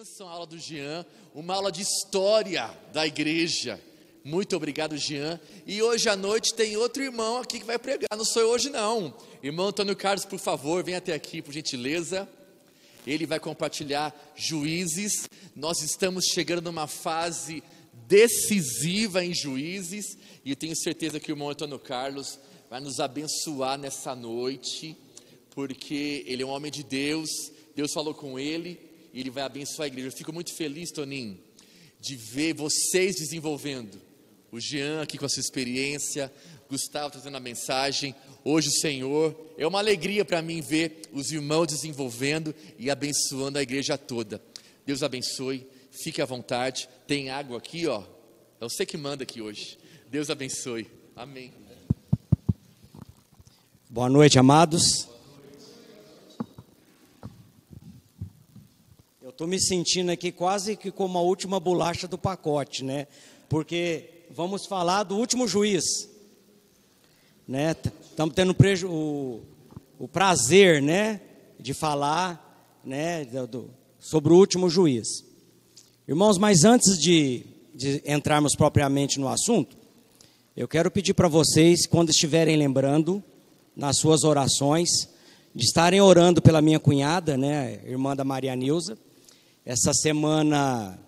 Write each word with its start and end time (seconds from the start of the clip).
bênção 0.00 0.26
a 0.26 0.32
aula 0.32 0.46
do 0.46 0.56
Jean, 0.56 1.04
uma 1.34 1.54
aula 1.54 1.70
de 1.70 1.82
história 1.82 2.74
da 2.90 3.06
igreja. 3.06 3.78
Muito 4.24 4.56
obrigado, 4.56 4.96
Jean. 4.96 5.38
E 5.66 5.82
hoje 5.82 6.08
à 6.08 6.16
noite 6.16 6.54
tem 6.54 6.74
outro 6.74 7.02
irmão 7.02 7.36
aqui 7.36 7.60
que 7.60 7.66
vai 7.66 7.78
pregar. 7.78 8.08
Não 8.16 8.24
sou 8.24 8.40
eu 8.40 8.48
hoje, 8.48 8.70
não. 8.70 9.14
Irmão 9.42 9.66
Antônio 9.66 9.94
Carlos, 9.94 10.24
por 10.24 10.38
favor, 10.38 10.82
venha 10.82 10.96
até 10.96 11.12
aqui, 11.12 11.42
por 11.42 11.52
gentileza. 11.52 12.26
Ele 13.06 13.26
vai 13.26 13.38
compartilhar 13.38 14.18
juízes. 14.34 15.28
Nós 15.54 15.82
estamos 15.82 16.24
chegando 16.32 16.62
numa 16.62 16.86
fase 16.86 17.62
decisiva 18.06 19.22
em 19.22 19.34
juízes. 19.34 20.16
E 20.42 20.56
tenho 20.56 20.76
certeza 20.76 21.20
que 21.20 21.30
o 21.30 21.34
irmão 21.34 21.50
Antônio 21.50 21.78
Carlos 21.78 22.38
vai 22.70 22.80
nos 22.80 23.00
abençoar 23.00 23.76
nessa 23.76 24.14
noite, 24.14 24.96
porque 25.50 26.24
ele 26.26 26.42
é 26.42 26.46
um 26.46 26.50
homem 26.50 26.72
de 26.72 26.82
Deus. 26.82 27.28
Deus 27.76 27.92
falou 27.92 28.14
com 28.14 28.38
ele 28.38 28.88
e 29.12 29.20
ele 29.20 29.30
vai 29.30 29.42
abençoar 29.42 29.84
a 29.84 29.88
igreja. 29.88 30.08
Eu 30.08 30.12
fico 30.12 30.32
muito 30.32 30.54
feliz, 30.54 30.90
Toninho, 30.90 31.38
de 32.00 32.16
ver 32.16 32.54
vocês 32.54 33.16
desenvolvendo. 33.16 34.00
O 34.52 34.58
Jean 34.58 35.02
aqui 35.02 35.16
com 35.16 35.26
a 35.26 35.28
sua 35.28 35.40
experiência, 35.40 36.32
Gustavo 36.68 37.10
trazendo 37.10 37.36
a 37.36 37.40
mensagem. 37.40 38.14
Hoje 38.44 38.68
o 38.68 38.80
Senhor, 38.80 39.36
é 39.58 39.66
uma 39.66 39.78
alegria 39.78 40.24
para 40.24 40.40
mim 40.40 40.60
ver 40.60 41.02
os 41.12 41.30
irmãos 41.30 41.66
desenvolvendo 41.66 42.54
e 42.78 42.90
abençoando 42.90 43.58
a 43.58 43.62
igreja 43.62 43.98
toda. 43.98 44.42
Deus 44.86 45.02
abençoe, 45.02 45.66
fique 45.90 46.22
à 46.22 46.24
vontade. 46.24 46.88
Tem 47.06 47.30
água 47.30 47.58
aqui, 47.58 47.86
ó. 47.86 48.02
É 48.60 48.64
você 48.64 48.84
que 48.84 48.96
manda 48.96 49.22
aqui 49.22 49.40
hoje. 49.40 49.78
Deus 50.10 50.30
abençoe. 50.30 50.86
Amém. 51.14 51.52
Boa 53.88 54.08
noite, 54.08 54.38
amados. 54.38 55.08
Estou 59.40 59.48
me 59.48 59.58
sentindo 59.58 60.10
aqui 60.10 60.30
quase 60.30 60.76
que 60.76 60.90
como 60.90 61.16
a 61.16 61.22
última 61.22 61.58
bolacha 61.58 62.06
do 62.06 62.18
pacote, 62.18 62.84
né? 62.84 63.06
Porque 63.48 64.26
vamos 64.30 64.66
falar 64.66 65.02
do 65.02 65.16
último 65.16 65.48
juiz, 65.48 65.82
né? 67.48 67.74
Estamos 68.02 68.34
tendo 68.34 68.54
o, 68.86 69.40
o, 69.98 70.06
prazer, 70.06 70.82
né, 70.82 71.22
de 71.58 71.72
falar, 71.72 72.78
né, 72.84 73.24
do, 73.24 73.70
sobre 73.98 74.30
o 74.30 74.36
último 74.36 74.68
juiz. 74.68 75.24
Irmãos, 76.06 76.36
mas 76.36 76.62
antes 76.64 76.98
de, 76.98 77.46
de 77.74 78.02
entrarmos 78.04 78.54
propriamente 78.54 79.18
no 79.18 79.26
assunto, 79.26 79.74
eu 80.54 80.68
quero 80.68 80.90
pedir 80.90 81.14
para 81.14 81.28
vocês, 81.28 81.86
quando 81.86 82.10
estiverem 82.10 82.58
lembrando, 82.58 83.24
nas 83.74 83.96
suas 83.96 84.22
orações, 84.22 85.08
de 85.54 85.64
estarem 85.64 86.02
orando 86.02 86.42
pela 86.42 86.60
minha 86.60 86.78
cunhada, 86.78 87.38
né, 87.38 87.80
irmã 87.86 88.14
da 88.14 88.22
Maria 88.22 88.54
Nilza. 88.54 88.98
Essa 89.70 89.94
semana 89.94 90.98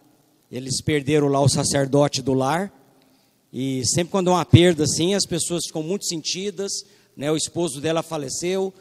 eles 0.49 0.81
perderam 0.81 1.27
lá 1.27 1.41
o 1.41 1.49
sacerdote 1.49 2.23
do 2.23 2.33
lar. 2.33 2.73
E 3.53 3.85
sempre 3.85 4.13
quando 4.13 4.31
há 4.31 4.35
uma 4.35 4.45
perda 4.45 4.85
assim, 4.85 5.17
as 5.17 5.27
pessoas 5.27 5.67
ficam 5.67 5.83
muito 5.83 6.07
sentidas, 6.07 6.71
né? 7.17 7.29
O 7.33 7.37
esposo 7.37 7.81
dela 7.81 8.05
faleceu, 8.05 8.73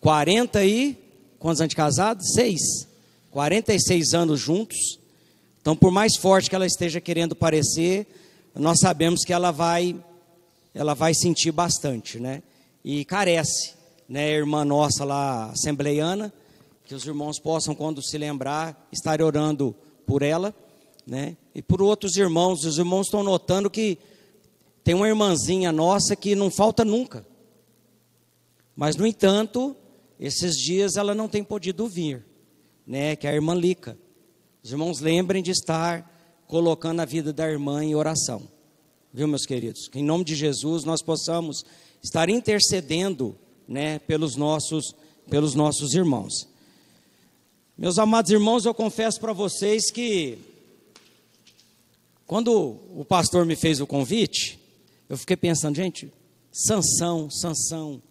40 0.00 0.64
e 0.64 0.96
quantos 1.38 1.60
anos 1.60 1.68
de 1.68 1.76
casado? 1.76 2.24
Seis. 2.24 2.88
46 3.30 4.14
anos 4.14 4.40
juntos. 4.40 4.98
Então, 5.60 5.76
por 5.76 5.90
mais 5.90 6.16
forte 6.16 6.48
que 6.48 6.56
ela 6.56 6.64
esteja 6.64 6.98
querendo 6.98 7.36
parecer, 7.36 8.06
nós 8.54 8.78
sabemos 8.80 9.26
que 9.26 9.32
ela 9.34 9.50
vai 9.50 9.94
ela 10.74 10.94
vai 10.94 11.12
sentir 11.12 11.52
bastante, 11.52 12.18
né? 12.18 12.42
E 12.82 13.04
carece, 13.04 13.74
né, 14.08 14.30
irmã 14.30 14.64
nossa 14.64 15.04
lá 15.04 15.50
assembleiana, 15.50 16.32
que 16.92 16.96
os 16.96 17.06
irmãos 17.06 17.38
possam 17.38 17.74
quando 17.74 18.02
se 18.02 18.18
lembrar 18.18 18.86
estar 18.92 19.22
orando 19.22 19.74
por 20.04 20.20
ela, 20.20 20.54
né? 21.06 21.38
E 21.54 21.62
por 21.62 21.80
outros 21.80 22.16
irmãos, 22.16 22.66
os 22.66 22.76
irmãos 22.76 23.06
estão 23.06 23.22
notando 23.22 23.70
que 23.70 23.96
tem 24.84 24.94
uma 24.94 25.08
irmãzinha 25.08 25.72
nossa 25.72 26.14
que 26.14 26.34
não 26.34 26.50
falta 26.50 26.84
nunca. 26.84 27.26
Mas 28.76 28.94
no 28.94 29.06
entanto, 29.06 29.74
esses 30.20 30.54
dias 30.54 30.96
ela 30.96 31.14
não 31.14 31.28
tem 31.28 31.42
podido 31.42 31.88
vir, 31.88 32.26
né, 32.86 33.16
que 33.16 33.26
é 33.26 33.30
a 33.30 33.34
irmã 33.34 33.54
Lica. 33.54 33.96
Os 34.62 34.70
irmãos 34.70 35.00
lembrem 35.00 35.42
de 35.42 35.50
estar 35.50 36.44
colocando 36.46 37.00
a 37.00 37.06
vida 37.06 37.32
da 37.32 37.50
irmã 37.50 37.82
em 37.82 37.94
oração. 37.94 38.46
Viu, 39.10 39.26
meus 39.26 39.46
queridos? 39.46 39.88
Que 39.88 39.98
em 39.98 40.04
nome 40.04 40.24
de 40.24 40.34
Jesus 40.34 40.84
nós 40.84 41.00
possamos 41.02 41.64
estar 42.02 42.28
intercedendo, 42.28 43.34
né, 43.66 43.98
pelos 44.00 44.36
nossos 44.36 44.94
pelos 45.30 45.54
nossos 45.54 45.94
irmãos. 45.94 46.51
Meus 47.76 47.98
amados 47.98 48.30
irmãos, 48.30 48.66
eu 48.66 48.74
confesso 48.74 49.18
para 49.18 49.32
vocês 49.32 49.90
que 49.90 50.38
quando 52.26 52.52
o 52.94 53.02
pastor 53.02 53.46
me 53.46 53.56
fez 53.56 53.80
o 53.80 53.86
convite, 53.86 54.60
eu 55.08 55.16
fiquei 55.16 55.36
pensando, 55.36 55.76
gente, 55.76 56.12
Sansão, 56.52 57.30
Sansão, 57.30 58.02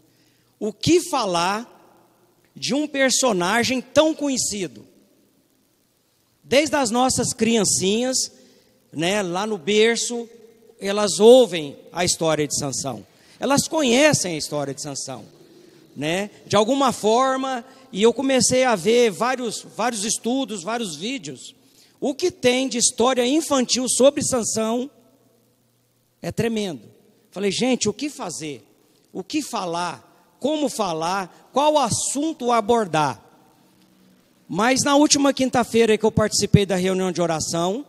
o 0.60 0.74
que 0.74 1.00
falar 1.00 1.68
de 2.56 2.74
um 2.74 2.88
personagem 2.88 3.82
tão 3.82 4.16
conhecido? 4.16 4.84
Desde 6.44 6.76
as 6.76 6.90
nossas 6.90 7.32
criancinhas, 7.32 8.32
né, 8.92 9.22
lá 9.22 9.46
no 9.46 9.60
berço, 9.60 10.28
elas 10.80 11.20
ouvem 11.20 11.78
a 11.94 12.04
história 12.04 12.48
de 12.48 12.58
Sansão. 12.58 13.06
Elas 13.40 13.68
conhecem 13.68 14.34
a 14.34 14.38
história 14.38 14.74
de 14.74 14.82
Sansão, 14.82 15.24
né? 15.96 16.32
De 16.48 16.56
alguma 16.56 16.92
forma, 16.92 17.64
e 17.92 18.02
eu 18.02 18.14
comecei 18.14 18.64
a 18.64 18.76
ver 18.76 19.12
vários 19.12 19.66
vários 19.76 20.04
estudos, 20.06 20.64
vários 20.64 20.96
vídeos. 20.96 21.56
O 22.00 22.16
que 22.16 22.32
tem 22.32 22.68
de 22.68 22.78
história 22.78 23.26
infantil 23.26 23.88
sobre 23.88 24.24
Sansão 24.24 24.90
é 26.22 26.32
tremendo. 26.32 26.90
Falei, 27.32 27.52
gente, 27.52 27.88
o 27.88 27.94
que 27.94 28.10
fazer? 28.10 28.66
O 29.14 29.24
que 29.24 29.42
falar? 29.42 30.36
Como 30.40 30.70
falar? 30.70 31.50
Qual 31.54 31.78
assunto 31.78 32.52
abordar? 32.52 33.24
Mas 34.48 34.84
na 34.84 34.96
última 34.96 35.32
quinta-feira 35.34 35.98
que 35.98 36.06
eu 36.06 36.12
participei 36.12 36.66
da 36.66 36.76
reunião 36.76 37.12
de 37.12 37.22
oração, 37.22 37.86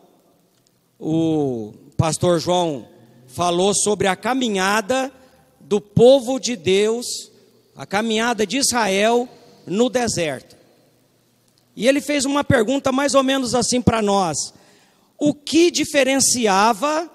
o 0.98 1.72
pastor 1.96 2.38
João 2.38 2.86
falou 3.26 3.74
sobre 3.74 4.06
a 4.06 4.14
caminhada 4.14 5.12
do 5.60 5.80
povo 5.80 6.38
de 6.38 6.54
Deus, 6.54 7.06
a 7.74 7.86
caminhada 7.86 8.46
de 8.46 8.58
Israel 8.58 9.28
no 9.66 9.88
deserto. 9.88 10.56
E 11.74 11.88
ele 11.88 12.00
fez 12.00 12.24
uma 12.24 12.44
pergunta 12.44 12.92
mais 12.92 13.14
ou 13.14 13.22
menos 13.22 13.54
assim 13.54 13.80
para 13.80 14.02
nós: 14.02 14.52
o 15.18 15.32
que 15.32 15.70
diferenciava 15.70 17.10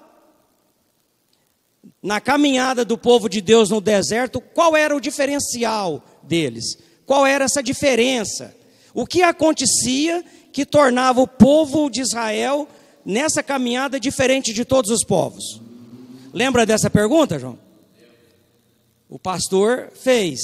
na 2.02 2.20
caminhada 2.20 2.84
do 2.84 2.96
povo 2.96 3.28
de 3.28 3.40
Deus 3.40 3.70
no 3.70 3.80
deserto, 3.80 4.40
qual 4.40 4.76
era 4.76 4.94
o 4.94 5.00
diferencial 5.00 6.02
deles? 6.22 6.78
Qual 7.04 7.26
era 7.26 7.44
essa 7.44 7.62
diferença? 7.62 8.54
O 8.94 9.06
que 9.06 9.22
acontecia 9.22 10.24
que 10.52 10.64
tornava 10.64 11.20
o 11.20 11.28
povo 11.28 11.90
de 11.90 12.00
Israel 12.00 12.68
nessa 13.04 13.42
caminhada 13.42 13.98
diferente 13.98 14.52
de 14.52 14.64
todos 14.64 14.90
os 14.90 15.04
povos? 15.04 15.60
Lembra 16.32 16.66
dessa 16.66 16.90
pergunta, 16.90 17.38
João? 17.38 17.58
O 19.08 19.18
pastor 19.18 19.90
fez. 19.94 20.38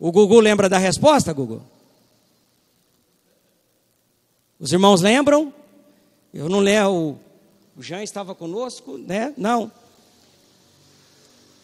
O 0.00 0.10
Gugu 0.10 0.40
lembra 0.40 0.66
da 0.66 0.78
resposta, 0.78 1.30
Gugu? 1.30 1.62
Os 4.58 4.72
irmãos 4.72 5.02
lembram? 5.02 5.52
Eu 6.32 6.48
não 6.48 6.58
lembro. 6.58 7.20
O 7.76 7.82
Jean 7.82 8.02
estava 8.02 8.34
conosco, 8.34 8.96
né? 8.96 9.34
Não. 9.36 9.70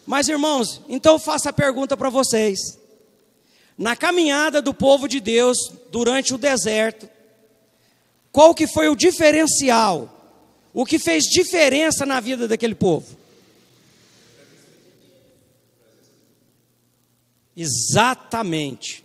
Mas 0.05 0.29
irmãos, 0.29 0.81
então 0.87 1.13
eu 1.13 1.19
faço 1.19 1.49
a 1.49 1.53
pergunta 1.53 1.97
para 1.97 2.11
vocês. 2.11 2.77
Na 3.75 3.95
caminhada 3.95 4.61
do 4.61 4.73
povo 4.73 5.07
de 5.07 5.19
Deus 5.19 5.57
durante 5.91 6.33
o 6.33 6.37
deserto, 6.37 7.09
qual 8.31 8.53
que 8.53 8.67
foi 8.67 8.87
o 8.87 8.95
diferencial? 8.95 10.13
O 10.73 10.85
que 10.85 10.99
fez 10.99 11.23
diferença 11.23 12.05
na 12.05 12.19
vida 12.19 12.47
daquele 12.47 12.75
povo? 12.75 13.17
Exatamente. 17.57 19.03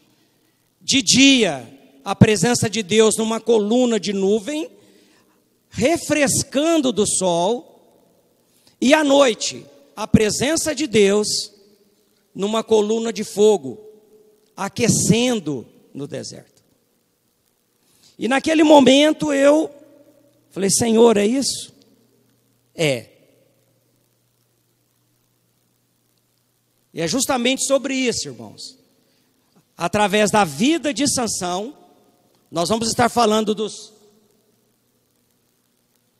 De 0.78 1.00
dia, 1.00 1.66
a 2.04 2.14
presença 2.14 2.68
de 2.68 2.82
Deus 2.82 3.16
numa 3.16 3.40
coluna 3.40 3.98
de 3.98 4.12
nuvem, 4.12 4.68
refrescando 5.70 6.92
do 6.92 7.06
sol, 7.06 7.72
e 8.78 8.92
à 8.92 9.02
noite, 9.02 9.64
a 9.96 10.06
presença 10.06 10.74
de 10.74 10.86
Deus 10.86 11.28
numa 12.34 12.62
coluna 12.62 13.10
de 13.10 13.24
fogo, 13.24 13.80
aquecendo 14.54 15.66
no 15.94 16.06
deserto. 16.06 16.62
E 18.18 18.28
naquele 18.28 18.62
momento 18.62 19.32
eu 19.32 19.70
falei: 20.50 20.68
Senhor, 20.70 21.16
é 21.16 21.24
isso? 21.24 21.72
É. 22.74 23.11
E 26.92 27.00
é 27.00 27.08
justamente 27.08 27.66
sobre 27.66 27.94
isso, 27.94 28.28
irmãos. 28.28 28.78
Através 29.76 30.30
da 30.30 30.44
vida 30.44 30.92
de 30.92 31.06
Sansão, 31.12 31.76
nós 32.50 32.68
vamos 32.68 32.88
estar 32.88 33.08
falando 33.08 33.54
dos 33.54 33.92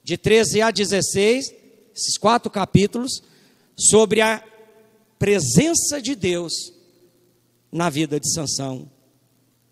de 0.05 0.17
13 0.17 0.63
a 0.63 0.71
16, 0.71 1.55
esses 1.95 2.19
quatro 2.19 2.51
capítulos, 2.51 3.23
sobre 3.77 4.21
a 4.21 4.43
presença 5.19 6.01
de 6.01 6.15
Deus 6.15 6.73
na 7.71 7.89
vida 7.89 8.19
de 8.19 8.33
Sansão, 8.33 8.91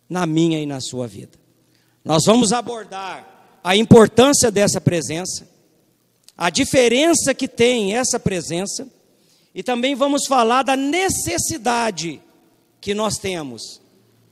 na 0.08 0.26
minha 0.26 0.60
e 0.60 0.66
na 0.66 0.80
sua 0.80 1.06
vida. 1.06 1.38
Nós 2.04 2.24
vamos 2.24 2.52
abordar 2.52 3.58
a 3.62 3.76
importância 3.76 4.50
dessa 4.50 4.80
presença, 4.80 5.48
a 6.36 6.48
diferença 6.48 7.34
que 7.34 7.48
tem 7.48 7.96
essa 7.96 8.18
presença, 8.18 8.88
e 9.54 9.62
também 9.62 9.94
vamos 9.94 10.26
falar 10.26 10.62
da 10.62 10.76
necessidade 10.76 12.20
que 12.80 12.94
nós 12.94 13.16
temos 13.18 13.80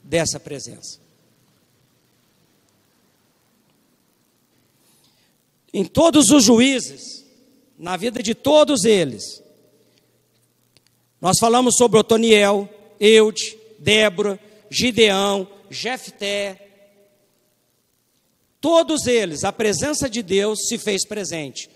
dessa 0.02 0.38
presença. 0.38 1.00
Em 5.72 5.84
todos 5.84 6.30
os 6.30 6.44
juízes, 6.44 7.26
na 7.78 7.96
vida 7.96 8.22
de 8.22 8.34
todos 8.34 8.84
eles, 8.84 9.42
nós 11.20 11.38
falamos 11.38 11.76
sobre 11.76 11.98
Otoniel, 11.98 12.68
Eude, 12.98 13.58
Débora, 13.78 14.40
Gideão, 14.70 15.48
Jefté. 15.68 16.68
Todos 18.60 19.06
eles, 19.06 19.44
a 19.44 19.52
presença 19.52 20.08
de 20.08 20.22
Deus 20.22 20.68
se 20.68 20.78
fez 20.78 21.04
presente. 21.04 21.68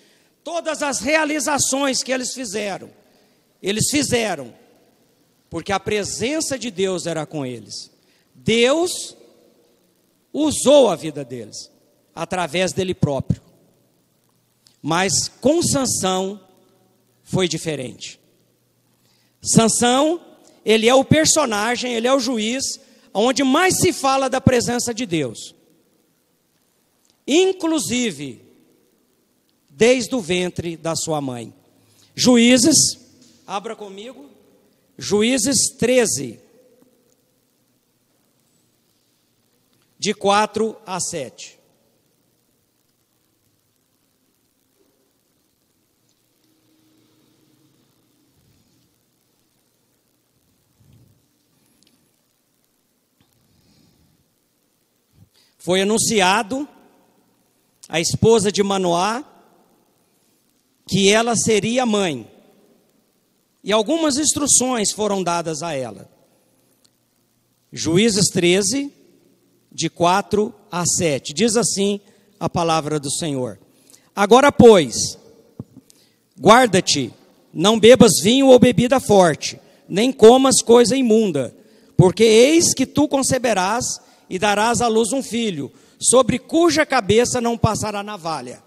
Todas 0.43 0.83
as 0.83 1.01
realizações 1.01 2.03
que 2.03 2.13
eles 2.13 2.33
fizeram, 2.33 2.91
eles 3.63 3.91
fizeram 3.91 4.53
porque 5.49 5.73
a 5.73 5.79
presença 5.79 6.59
de 6.59 6.71
Deus 6.71 7.07
era 7.07 7.25
com 7.25 7.45
eles. 7.45 7.91
Deus 8.35 9.17
usou 10.33 10.89
a 10.89 10.97
vida 10.97 11.25
deles 11.25 11.71
através 12.15 12.73
dele 12.73 12.95
próprio. 12.95 13.43
Mas 14.81 15.29
com 15.41 15.63
Sansão 15.63 16.41
foi 17.23 17.47
diferente. 17.47 18.19
Sansão, 19.43 20.21
ele 20.65 20.89
é 20.89 20.95
o 20.95 21.05
personagem, 21.05 21.95
ele 21.95 22.09
é 22.09 22.15
o 22.15 22.21
juiz 22.21 22.65
onde 23.15 23.45
mais 23.45 23.79
se 23.79 23.93
fala 23.93 24.29
da 24.29 24.41
presença 24.41 24.93
de 24.95 25.05
Deus. 25.05 25.55
Inclusive 27.27 28.43
desde 29.69 30.15
o 30.15 30.21
ventre 30.21 30.77
da 30.77 30.95
sua 30.95 31.21
mãe. 31.21 31.53
Juízes, 32.15 32.77
abra 33.47 33.77
comigo. 33.77 34.31
Juízes 34.97 35.75
13 35.79 36.41
de 39.99 40.15
4 40.15 40.77
a 40.85 41.01
7. 41.01 41.63
Foi 55.59 55.81
anunciado 55.81 56.69
à 57.89 58.01
esposa 58.01 58.51
de 58.51 58.65
Manoá 58.65 59.23
que 60.89 61.09
ela 61.09 61.37
seria 61.37 61.87
mãe. 61.87 62.32
E 63.63 63.73
algumas 63.73 64.17
instruções 64.17 64.91
foram 64.93 65.23
dadas 65.23 65.63
a 65.63 65.73
ela. 65.73 66.11
Juízes 67.73 68.29
13, 68.29 68.93
de 69.71 69.89
4 69.89 70.55
a 70.71 70.85
7. 70.85 71.33
Diz 71.33 71.57
assim 71.57 72.01
a 72.39 72.49
palavra 72.49 72.99
do 72.99 73.11
Senhor: 73.11 73.59
Agora, 74.15 74.53
pois, 74.53 75.17
guarda-te, 76.39 77.13
não 77.53 77.79
bebas 77.79 78.21
vinho 78.23 78.49
ou 78.49 78.59
bebida 78.59 79.01
forte, 79.01 79.59
nem 79.89 80.13
comas 80.13 80.61
coisa 80.63 80.97
imunda, 80.97 81.55
porque 81.97 82.25
eis 82.25 82.75
que 82.75 82.85
tu 82.85 83.07
conceberás 83.07 83.85
e 84.29 84.39
darás 84.39 84.81
à 84.81 84.89
luz 84.89 85.13
um 85.13 85.23
filho, 85.23 85.71
sobre 85.99 86.39
cuja 86.39 86.85
cabeça 86.85 87.41
não 87.41 87.57
passará 87.57 88.03
navalha. 88.03 88.63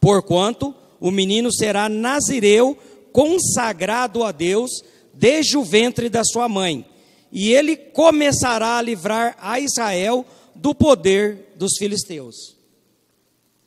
Porquanto 0.00 0.74
o 1.00 1.10
menino 1.10 1.52
será 1.52 1.88
nazireu, 1.88 2.78
consagrado 3.18 4.22
a 4.22 4.30
Deus, 4.30 4.70
desde 5.12 5.58
o 5.58 5.64
ventre 5.64 6.08
da 6.08 6.22
sua 6.22 6.48
mãe, 6.48 6.86
e 7.32 7.52
ele 7.52 7.74
começará 7.76 8.78
a 8.78 8.82
livrar 8.82 9.36
a 9.40 9.58
Israel 9.58 10.24
do 10.54 10.72
poder 10.72 11.52
dos 11.56 11.72
filisteus. 11.76 12.56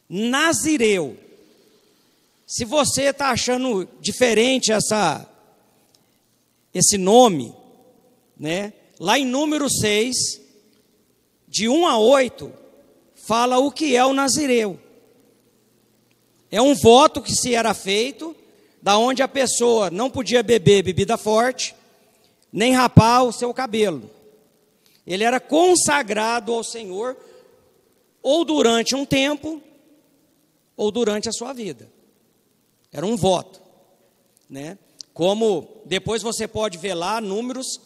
Nazireu. 0.08 1.18
Se 2.48 2.64
você 2.64 3.10
está 3.10 3.32
achando 3.32 3.86
diferente 4.00 4.72
essa, 4.72 5.30
esse 6.74 6.98
nome, 6.98 7.54
né? 8.40 8.72
Lá 8.98 9.20
em 9.20 9.26
número 9.26 9.70
6, 9.70 10.16
de 11.46 11.68
1 11.68 11.88
a 11.88 11.98
8, 11.98 12.54
fala 13.16 13.58
o 13.58 13.70
que 13.70 13.98
é 13.98 14.06
o 14.06 14.14
nazireu. 14.14 14.80
É 16.50 16.62
um 16.62 16.74
voto 16.74 17.22
que 17.22 17.34
se 17.36 17.54
era 17.54 17.74
feito, 17.74 18.34
da 18.82 18.98
onde 18.98 19.22
a 19.22 19.28
pessoa 19.28 19.90
não 19.90 20.10
podia 20.10 20.42
beber 20.42 20.84
bebida 20.84 21.18
forte, 21.18 21.76
nem 22.52 22.74
rapar 22.74 23.24
o 23.24 23.32
seu 23.32 23.54
cabelo. 23.54 24.10
Ele 25.06 25.24
era 25.24 25.40
consagrado 25.40 26.54
ao 26.54 26.64
Senhor 26.64 27.18
ou 28.22 28.44
durante 28.44 28.96
um 28.96 29.06
tempo 29.06 29.62
ou 30.76 30.92
durante 30.92 31.30
a 31.30 31.32
sua 31.32 31.54
vida. 31.54 31.92
Era 32.92 33.06
um 33.06 33.16
voto, 33.16 33.62
né? 34.50 34.78
Como 35.14 35.82
depois 35.86 36.22
você 36.22 36.48
pode 36.48 36.78
ver 36.78 36.94
lá 36.94 37.22
números 37.22 37.80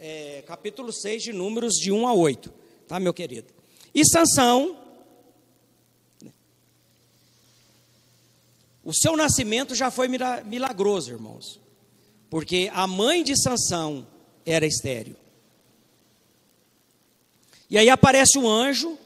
é, 0.00 0.44
capítulo 0.46 0.92
6 0.92 1.22
de 1.22 1.32
números 1.32 1.74
de 1.74 1.90
1 1.90 2.06
a 2.06 2.12
8 2.12 2.62
tá, 2.92 3.00
meu 3.00 3.14
querido? 3.14 3.46
E 3.94 4.04
Sansão, 4.06 4.76
o 8.84 8.92
seu 8.92 9.16
nascimento 9.16 9.74
já 9.74 9.90
foi 9.90 10.08
milagroso, 10.08 11.10
irmãos, 11.10 11.60
porque 12.28 12.70
a 12.74 12.86
mãe 12.86 13.22
de 13.22 13.40
Sansão 13.40 14.06
era 14.44 14.66
estéreo. 14.66 15.16
E 17.70 17.78
aí 17.78 17.88
aparece 17.88 18.38
um 18.38 18.48
anjo 18.48 18.98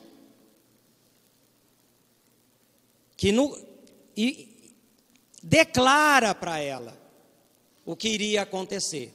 que 3.17 3.31
no, 3.33 3.57
e 4.17 4.49
declara 5.43 6.35
para 6.35 6.59
ela 6.59 6.97
o 7.85 7.95
que 7.95 8.09
iria 8.09 8.43
acontecer. 8.43 9.15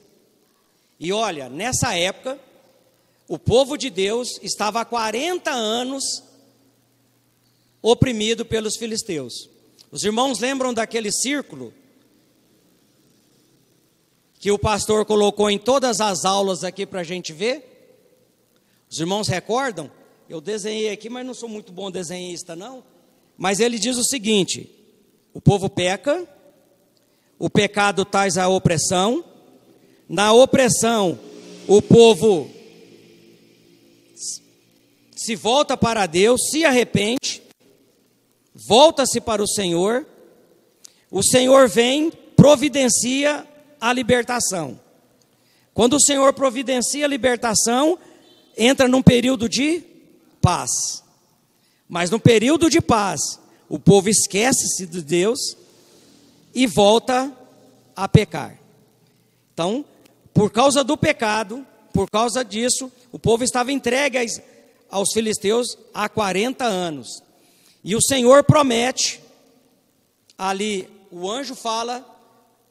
E 0.98 1.12
olha, 1.12 1.48
nessa 1.48 1.94
época, 1.94 2.40
o 3.28 3.38
povo 3.38 3.76
de 3.76 3.90
Deus 3.90 4.38
estava 4.42 4.80
há 4.80 4.84
40 4.84 5.50
anos 5.50 6.22
oprimido 7.82 8.44
pelos 8.46 8.76
filisteus. 8.76 9.51
Os 9.92 10.02
irmãos 10.04 10.38
lembram 10.38 10.72
daquele 10.72 11.12
círculo 11.12 11.74
que 14.40 14.50
o 14.50 14.58
pastor 14.58 15.04
colocou 15.04 15.50
em 15.50 15.58
todas 15.58 16.00
as 16.00 16.24
aulas 16.24 16.64
aqui 16.64 16.86
para 16.86 17.00
a 17.00 17.04
gente 17.04 17.30
ver? 17.34 18.08
Os 18.90 18.98
irmãos 18.98 19.28
recordam? 19.28 19.90
Eu 20.30 20.40
desenhei 20.40 20.88
aqui, 20.88 21.10
mas 21.10 21.26
não 21.26 21.34
sou 21.34 21.46
muito 21.46 21.70
bom 21.72 21.90
desenhista, 21.90 22.56
não. 22.56 22.82
Mas 23.36 23.60
ele 23.60 23.78
diz 23.78 23.98
o 23.98 24.04
seguinte: 24.04 24.66
o 25.34 25.42
povo 25.42 25.68
peca, 25.68 26.26
o 27.38 27.50
pecado 27.50 28.02
traz 28.06 28.38
a 28.38 28.48
opressão, 28.48 29.22
na 30.08 30.32
opressão 30.32 31.18
o 31.68 31.82
povo 31.82 32.50
se 35.14 35.36
volta 35.36 35.76
para 35.76 36.06
Deus, 36.06 36.48
se 36.50 36.64
arrepende, 36.64 37.41
volta-se 38.54 39.20
para 39.20 39.42
o 39.42 39.48
Senhor, 39.48 40.06
o 41.10 41.22
Senhor 41.22 41.68
vem, 41.68 42.10
providencia 42.36 43.46
a 43.80 43.92
libertação. 43.92 44.80
Quando 45.74 45.94
o 45.94 46.00
Senhor 46.00 46.32
providencia 46.32 47.04
a 47.04 47.08
libertação, 47.08 47.98
entra 48.56 48.88
num 48.88 49.02
período 49.02 49.48
de 49.48 49.82
paz. 50.40 51.02
Mas 51.88 52.10
no 52.10 52.18
período 52.18 52.68
de 52.68 52.80
paz, 52.80 53.20
o 53.68 53.78
povo 53.78 54.08
esquece-se 54.08 54.86
de 54.86 55.02
Deus 55.02 55.56
e 56.54 56.66
volta 56.66 57.32
a 57.96 58.08
pecar. 58.08 58.58
Então, 59.52 59.84
por 60.32 60.50
causa 60.50 60.82
do 60.82 60.96
pecado, 60.96 61.66
por 61.92 62.10
causa 62.10 62.44
disso, 62.44 62.90
o 63.10 63.18
povo 63.18 63.44
estava 63.44 63.72
entregue 63.72 64.18
aos 64.90 65.12
filisteus 65.12 65.78
há 65.92 66.08
40 66.08 66.64
anos. 66.64 67.22
E 67.84 67.96
o 67.96 68.00
Senhor 68.00 68.44
promete, 68.44 69.20
ali 70.38 70.88
o 71.10 71.30
anjo 71.30 71.54
fala, 71.54 72.08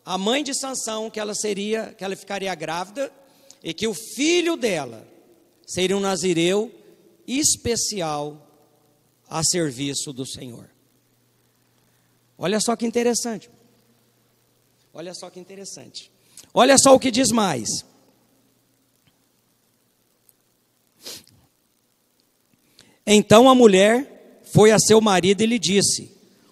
a 0.06 0.18
mãe 0.18 0.44
de 0.44 0.54
Sansão 0.54 1.10
que 1.10 1.20
ela 1.20 1.36
seria, 1.36 1.94
que 1.98 2.04
ela 2.04 2.16
ficaria 2.16 2.54
grávida 2.56 3.12
e 3.64 3.74
que 3.74 3.88
o 3.88 3.94
filho 3.94 4.56
dela 4.56 5.08
seria 5.68 5.96
um 5.96 6.00
nazireu 6.00 6.72
especial 7.28 8.48
a 9.30 9.44
serviço 9.44 10.12
do 10.12 10.26
Senhor. 10.26 10.70
Olha 12.38 12.60
só 12.60 12.76
que 12.76 12.86
interessante. 12.86 13.50
Olha 14.94 15.14
só 15.14 15.30
que 15.30 15.40
interessante. 15.40 16.12
Olha 16.54 16.78
só 16.78 16.96
o 16.96 17.00
que 17.00 17.12
diz 17.12 17.32
mais. 17.32 17.86
Então 23.06 23.50
a 23.50 23.56
mulher 23.56 24.21
foi 24.52 24.72
a 24.72 24.80
seu 24.80 25.00
marido 25.02 25.42
e 25.42 25.46
lhe 25.46 25.60
disse: 25.60 26.12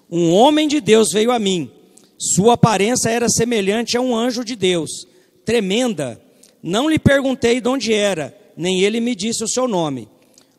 Um 0.10 0.32
homem 0.32 0.68
de 0.68 0.82
Deus 0.82 1.10
veio 1.12 1.32
a 1.32 1.40
mim. 1.40 1.72
Sua 2.18 2.54
aparência 2.54 3.10
era 3.10 3.30
semelhante 3.30 3.96
a 3.96 4.02
um 4.02 4.16
anjo 4.16 4.44
de 4.44 4.56
Deus, 4.56 5.08
tremenda. 5.46 6.20
Não 6.62 6.90
lhe 6.90 7.00
perguntei 7.00 7.62
de 7.62 7.70
onde 7.70 7.94
era, 7.94 8.38
nem 8.58 8.82
ele 8.82 9.00
me 9.00 9.16
disse 9.16 9.44
o 9.44 9.48
seu 9.48 9.68
nome. 9.68 10.08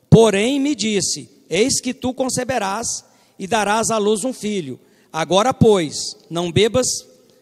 Porém 0.09 0.59
me 0.59 0.75
disse: 0.75 1.29
Eis 1.49 1.81
que 1.81 1.93
tu 1.93 2.15
conceberás 2.15 3.05
e 3.39 3.47
darás 3.47 3.91
à 3.91 3.99
luz 3.99 4.25
um 4.25 4.33
filho. 4.33 4.79
Agora, 5.13 5.53
pois, 5.53 6.17
não 6.31 6.53
bebas 6.53 6.87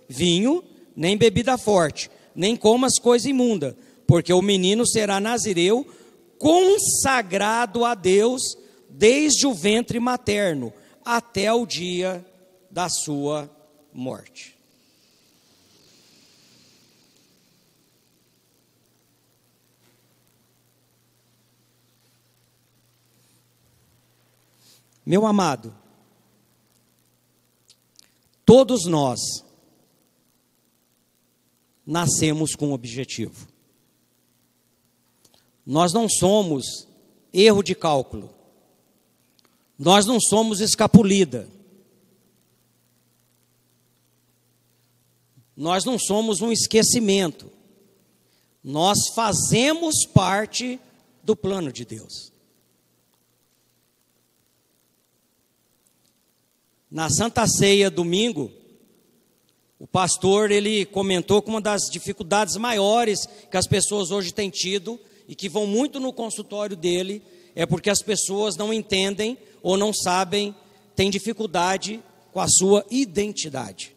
vinho, 0.09 0.65
nem 0.97 1.17
bebida 1.17 1.59
forte, 1.59 2.11
nem 2.35 2.57
comas 2.57 2.99
coisa 2.99 3.29
imunda, 3.29 3.77
porque 4.07 4.33
o 4.33 4.41
menino 4.41 4.87
será 4.87 5.21
nazireu, 5.21 5.87
consagrado 6.39 7.85
a 7.85 7.95
Deus 7.95 8.57
desde 8.99 9.47
o 9.47 9.55
ventre 9.55 10.01
materno 10.01 10.73
até 11.05 11.53
o 11.53 11.65
dia 11.65 12.27
da 12.69 12.89
sua 12.89 13.49
morte. 13.93 14.59
Meu 25.07 25.25
amado, 25.25 25.73
todos 28.45 28.85
nós 28.85 29.21
nascemos 31.87 32.57
com 32.57 32.71
um 32.71 32.73
objetivo. 32.73 33.47
Nós 35.65 35.93
não 35.93 36.09
somos 36.09 36.89
erro 37.33 37.63
de 37.63 37.77
cálculo. 37.77 38.38
Nós 39.79 40.05
não 40.05 40.21
somos 40.21 40.61
escapulida. 40.61 41.49
Nós 45.57 45.85
não 45.85 45.99
somos 45.99 46.41
um 46.41 46.51
esquecimento. 46.51 47.51
Nós 48.63 48.99
fazemos 49.15 50.05
parte 50.05 50.81
do 51.23 51.37
plano 51.37 51.73
de 51.73 51.85
Deus. 51.85 52.33
Na 56.91 57.09
Santa 57.11 57.47
Ceia, 57.47 57.91
domingo, 57.91 58.51
o 59.79 59.87
pastor 59.87 60.51
ele 60.51 60.87
comentou 60.87 61.41
que 61.41 61.51
uma 61.51 61.61
das 61.61 61.83
dificuldades 61.91 62.57
maiores 62.57 63.27
que 63.51 63.57
as 63.57 63.67
pessoas 63.67 64.11
hoje 64.11 64.33
têm 64.33 64.51
tido 64.51 64.99
e 65.29 65.35
que 65.35 65.49
vão 65.49 65.67
muito 65.67 66.01
no 66.01 66.13
consultório 66.13 66.77
dele 66.77 67.23
é 67.59 67.67
porque 67.67 67.91
as 67.91 68.01
pessoas 68.01 68.55
não 68.55 68.73
entendem 68.73 69.37
ou 69.61 69.77
não 69.77 69.93
sabem, 69.93 70.55
têm 70.95 71.11
dificuldade 71.11 72.01
com 72.33 72.39
a 72.39 72.47
sua 72.47 72.87
identidade. 72.89 73.97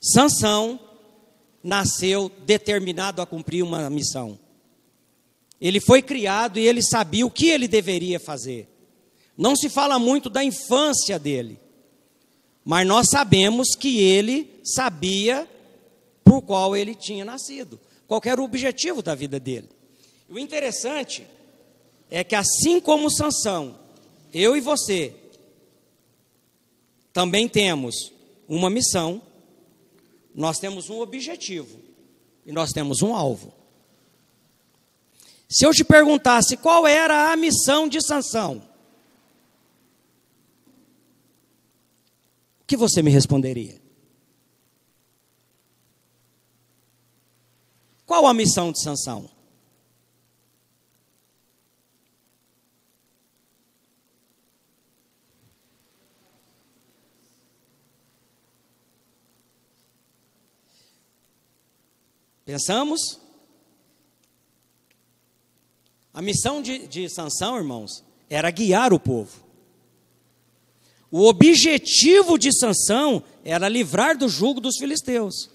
Sansão 0.00 0.80
nasceu 1.62 2.28
determinado 2.44 3.22
a 3.22 3.26
cumprir 3.26 3.62
uma 3.62 3.88
missão. 3.88 4.36
Ele 5.60 5.78
foi 5.78 6.02
criado 6.02 6.58
e 6.58 6.66
ele 6.66 6.82
sabia 6.82 7.24
o 7.24 7.30
que 7.30 7.46
ele 7.46 7.68
deveria 7.68 8.18
fazer. 8.18 8.68
Não 9.38 9.54
se 9.54 9.68
fala 9.68 9.96
muito 9.96 10.28
da 10.28 10.42
infância 10.42 11.20
dele, 11.20 11.56
mas 12.64 12.84
nós 12.84 13.06
sabemos 13.08 13.76
que 13.76 14.00
ele 14.00 14.60
sabia 14.64 15.48
por 16.24 16.42
qual 16.42 16.76
ele 16.76 16.94
tinha 16.94 17.24
nascido, 17.24 17.80
qual 18.06 18.20
era 18.24 18.40
o 18.40 18.44
objetivo 18.44 19.02
da 19.02 19.14
vida 19.14 19.38
dele. 19.40 19.68
O 20.28 20.38
interessante 20.38 21.26
é 22.10 22.22
que 22.22 22.34
assim 22.34 22.80
como 22.80 23.10
Sansão, 23.10 23.78
eu 24.32 24.56
e 24.56 24.60
você 24.60 25.14
também 27.12 27.48
temos 27.48 28.12
uma 28.48 28.70
missão, 28.70 29.20
nós 30.34 30.58
temos 30.58 30.88
um 30.88 31.00
objetivo 31.00 31.78
e 32.46 32.52
nós 32.52 32.70
temos 32.70 33.02
um 33.02 33.14
alvo. 33.14 33.52
Se 35.48 35.66
eu 35.66 35.72
te 35.72 35.84
perguntasse 35.84 36.56
qual 36.56 36.86
era 36.86 37.30
a 37.30 37.36
missão 37.36 37.86
de 37.86 38.00
Sansão, 38.00 38.62
o 42.62 42.66
que 42.66 42.76
você 42.76 43.02
me 43.02 43.10
responderia? 43.10 43.78
Qual 48.22 48.30
a 48.30 48.34
missão 48.34 48.70
de 48.70 48.80
Sansão? 48.80 49.28
Pensamos? 62.44 63.20
A 66.14 66.22
missão 66.22 66.62
de, 66.62 66.86
de 66.86 67.08
Sansão, 67.08 67.56
irmãos, 67.56 68.04
era 68.30 68.48
guiar 68.52 68.92
o 68.92 69.00
povo. 69.00 69.44
O 71.10 71.26
objetivo 71.26 72.38
de 72.38 72.56
Sansão 72.56 73.24
era 73.44 73.68
livrar 73.68 74.16
do 74.16 74.28
jugo 74.28 74.60
dos 74.60 74.76
filisteus. 74.78 75.50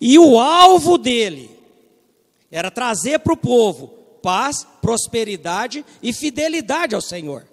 E 0.00 0.18
o 0.18 0.38
alvo 0.38 0.96
dele 0.96 1.50
era 2.50 2.70
trazer 2.70 3.18
para 3.20 3.32
o 3.32 3.36
povo 3.36 3.88
paz, 4.22 4.66
prosperidade 4.80 5.84
e 6.02 6.12
fidelidade 6.12 6.94
ao 6.94 7.00
Senhor. 7.00 7.46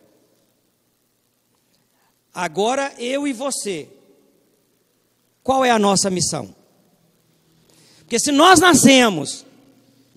Agora 2.33 2.93
eu 2.97 3.27
e 3.27 3.33
você, 3.33 3.89
qual 5.43 5.65
é 5.65 5.71
a 5.71 5.79
nossa 5.79 6.09
missão? 6.09 6.55
Porque 7.99 8.19
se 8.19 8.31
nós 8.31 8.59
nascemos 8.59 9.45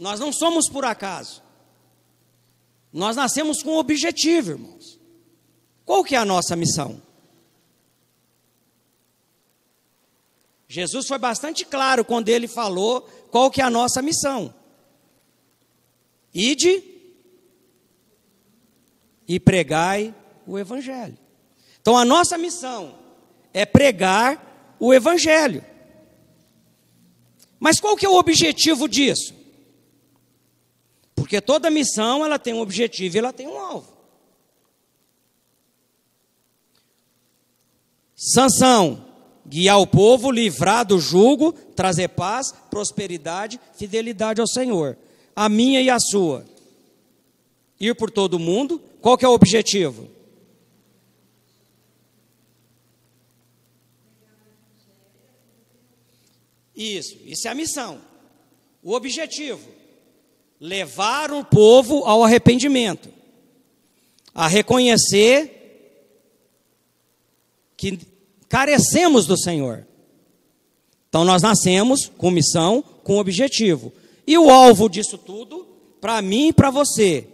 nós 0.01 0.19
não 0.19 0.33
somos 0.33 0.67
por 0.67 0.83
acaso. 0.87 1.43
Nós 2.91 3.17
nascemos 3.17 3.63
com 3.63 3.73
um 3.73 3.77
objetivo, 3.77 4.53
irmãos. 4.53 4.99
Qual 5.85 6.03
que 6.03 6.17
é 6.17 6.19
a 6.19 6.25
nossa 6.25 6.57
missão? 6.57 7.03
Jesus 10.71 11.09
foi 11.09 11.19
bastante 11.19 11.65
claro 11.65 12.05
quando 12.05 12.29
ele 12.29 12.47
falou 12.47 13.01
qual 13.29 13.51
que 13.51 13.61
é 13.61 13.65
a 13.65 13.69
nossa 13.69 14.01
missão. 14.01 14.55
Ide 16.33 16.81
e 19.27 19.41
pregai 19.41 20.15
o 20.47 20.57
evangelho. 20.57 21.19
Então 21.81 21.99
a 21.99 22.05
nossa 22.05 22.39
missão 22.39 22.97
é 23.53 23.67
pregar 23.67 24.77
o 24.79 24.95
evangelho. 24.95 25.65
Mas 27.59 27.81
qual 27.81 27.97
que 27.97 28.07
é 28.07 28.09
o 28.09 28.15
objetivo 28.15 28.89
disso? 28.89 29.35
Porque 31.17 31.41
toda 31.41 31.69
missão 31.69 32.25
ela 32.25 32.39
tem 32.39 32.55
um 32.55 32.61
objetivo 32.61 33.17
e 33.17 33.19
ela 33.19 33.33
tem 33.33 33.49
um 33.49 33.59
alvo. 33.59 33.93
Sansão, 38.15 39.10
guiar 39.47 39.81
o 39.81 39.87
povo, 39.87 40.31
livrar 40.31 40.85
do 40.85 40.99
jugo, 40.99 41.53
trazer 41.53 42.09
paz, 42.09 42.53
prosperidade, 42.71 43.61
fidelidade 43.75 44.41
ao 44.41 44.47
Senhor. 44.47 44.97
A 45.35 45.49
minha 45.49 45.81
e 45.81 45.89
a 45.89 45.99
sua. 45.99 46.45
Ir 47.79 47.95
por 47.95 48.11
todo 48.11 48.39
mundo, 48.39 48.81
qual 49.01 49.17
que 49.17 49.25
é 49.25 49.29
o 49.29 49.33
objetivo? 49.33 50.09
Isso, 56.75 57.19
isso 57.27 57.47
é 57.47 57.51
a 57.51 57.55
missão. 57.55 58.01
O 58.83 58.93
objetivo 58.93 59.69
levar 60.59 61.33
o 61.33 61.45
povo 61.45 62.05
ao 62.05 62.23
arrependimento, 62.23 63.09
a 64.35 64.47
reconhecer 64.47 65.57
que 67.77 67.99
carecemos 68.51 69.27
do 69.27 69.39
Senhor. 69.39 69.87
Então 71.09 71.25
nós 71.25 71.41
nascemos 71.41 72.13
com 72.19 72.31
missão, 72.31 72.85
com 73.03 73.17
objetivo. 73.17 73.91
E 74.27 74.37
o 74.37 74.51
alvo 74.51 74.91
disso 74.91 75.17
tudo, 75.17 75.67
para 76.03 76.21
mim 76.21 76.49
e 76.49 76.53
para 76.53 76.71
você, 76.71 77.27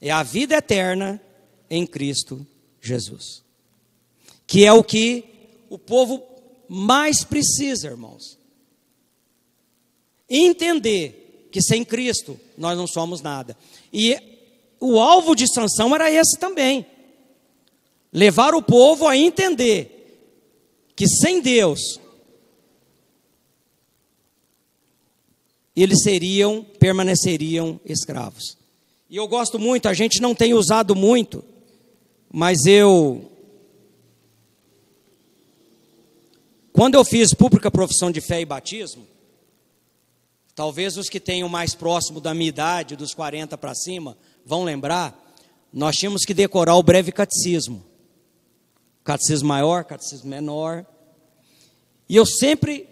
é 0.00 0.12
a 0.12 0.22
vida 0.22 0.54
eterna 0.54 1.20
em 1.68 1.84
Cristo 1.84 2.46
Jesus. 2.80 3.42
Que 4.46 4.64
é 4.64 4.72
o 4.72 4.84
que 4.84 5.24
o 5.68 5.76
povo 5.76 6.22
mais 6.68 7.24
precisa, 7.24 7.88
irmãos 7.88 8.40
entender 10.40 11.48
que 11.52 11.60
sem 11.60 11.84
Cristo 11.84 12.40
nós 12.56 12.76
não 12.76 12.86
somos 12.86 13.20
nada. 13.20 13.56
E 13.92 14.16
o 14.80 14.98
alvo 14.98 15.34
de 15.36 15.46
Sansão 15.52 15.94
era 15.94 16.10
esse 16.10 16.38
também. 16.38 16.86
Levar 18.12 18.54
o 18.54 18.62
povo 18.62 19.06
a 19.06 19.16
entender 19.16 19.92
que 20.94 21.08
sem 21.08 21.40
Deus 21.40 21.98
eles 25.74 26.02
seriam, 26.02 26.62
permaneceriam 26.78 27.80
escravos. 27.84 28.58
E 29.08 29.16
eu 29.16 29.26
gosto 29.26 29.58
muito, 29.58 29.88
a 29.88 29.94
gente 29.94 30.20
não 30.20 30.34
tem 30.34 30.54
usado 30.54 30.94
muito, 30.94 31.42
mas 32.30 32.66
eu 32.66 33.30
quando 36.72 36.94
eu 36.94 37.04
fiz 37.04 37.34
pública 37.34 37.70
profissão 37.70 38.10
de 38.10 38.20
fé 38.20 38.40
e 38.40 38.46
batismo, 38.46 39.06
talvez 40.54 40.96
os 40.96 41.08
que 41.08 41.20
tenham 41.20 41.48
mais 41.48 41.74
próximo 41.74 42.20
da 42.20 42.32
minha 42.32 42.48
idade, 42.48 42.96
dos 42.96 43.14
40 43.14 43.56
para 43.58 43.74
cima, 43.74 44.16
vão 44.44 44.64
lembrar, 44.64 45.18
nós 45.72 45.96
tínhamos 45.96 46.24
que 46.24 46.34
decorar 46.34 46.76
o 46.76 46.82
breve 46.82 47.12
catecismo. 47.12 47.91
Catecismo 49.04 49.48
maior, 49.48 49.84
catecismo 49.84 50.30
menor. 50.30 50.86
E 52.08 52.16
eu 52.16 52.24
sempre 52.26 52.88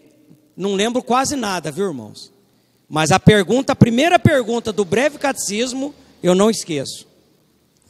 não 0.57 0.75
lembro 0.75 1.03
quase 1.03 1.37
nada, 1.37 1.71
viu, 1.71 1.87
irmãos? 1.87 2.33
Mas 2.89 3.13
a 3.13 3.21
pergunta, 3.21 3.73
a 3.73 3.77
primeira 3.77 4.19
pergunta 4.19 4.73
do 4.73 4.85
breve 4.85 5.19
catecismo, 5.19 5.95
eu 6.23 6.35
não 6.35 6.51
esqueço. 6.51 7.07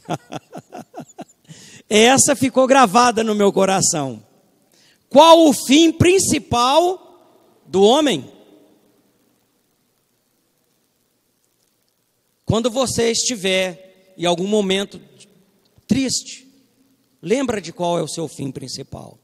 Essa 1.89 2.35
ficou 2.35 2.67
gravada 2.67 3.23
no 3.23 3.33
meu 3.33 3.51
coração. 3.51 4.23
Qual 5.09 5.47
o 5.47 5.53
fim 5.53 5.91
principal 5.91 7.59
do 7.65 7.81
homem? 7.81 8.31
Quando 12.45 12.69
você 12.69 13.11
estiver 13.11 14.13
em 14.17 14.25
algum 14.25 14.47
momento 14.47 15.01
triste, 15.87 16.47
lembra 17.21 17.61
de 17.61 17.71
qual 17.71 17.99
é 17.99 18.01
o 18.01 18.07
seu 18.07 18.27
fim 18.27 18.51
principal. 18.51 19.17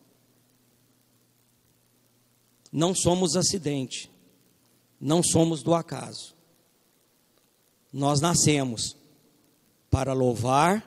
Não 2.72 2.94
somos 2.94 3.36
acidente 3.36 4.10
não 5.00 5.22
somos 5.24 5.64
do 5.64 5.74
acaso. 5.74 6.36
Nós 7.94 8.20
nascemos 8.20 8.96
para 9.90 10.14
louvar, 10.14 10.86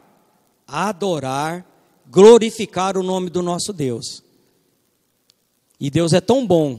adorar, 0.66 1.66
glorificar 2.06 2.96
o 2.96 3.02
nome 3.02 3.30
do 3.30 3.42
nosso 3.42 3.72
Deus. 3.72 4.22
E 5.78 5.90
Deus 5.90 6.12
é 6.12 6.20
tão 6.20 6.46
bom 6.46 6.78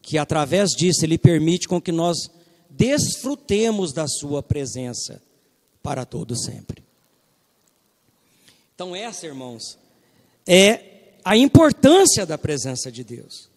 que 0.00 0.16
através 0.18 0.70
disso 0.70 1.04
ele 1.04 1.18
permite 1.18 1.66
com 1.66 1.80
que 1.80 1.90
nós 1.90 2.30
desfrutemos 2.70 3.92
da 3.92 4.06
sua 4.06 4.42
presença 4.42 5.20
para 5.82 6.04
todo 6.04 6.36
sempre. 6.36 6.85
Então 8.76 8.94
essa, 8.94 9.24
irmãos, 9.24 9.78
é 10.46 11.14
a 11.24 11.34
importância 11.34 12.26
da 12.26 12.36
presença 12.36 12.92
de 12.92 13.02
Deus. 13.02 13.48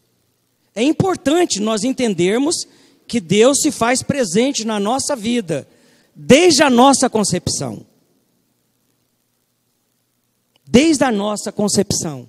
É 0.73 0.81
importante 0.81 1.59
nós 1.59 1.83
entendermos 1.83 2.65
que 3.05 3.19
Deus 3.19 3.59
se 3.61 3.69
faz 3.69 4.01
presente 4.01 4.63
na 4.63 4.79
nossa 4.79 5.17
vida, 5.17 5.67
desde 6.15 6.63
a 6.63 6.69
nossa 6.69 7.09
concepção. 7.09 7.85
Desde 10.65 11.03
a 11.03 11.11
nossa 11.11 11.51
concepção. 11.51 12.25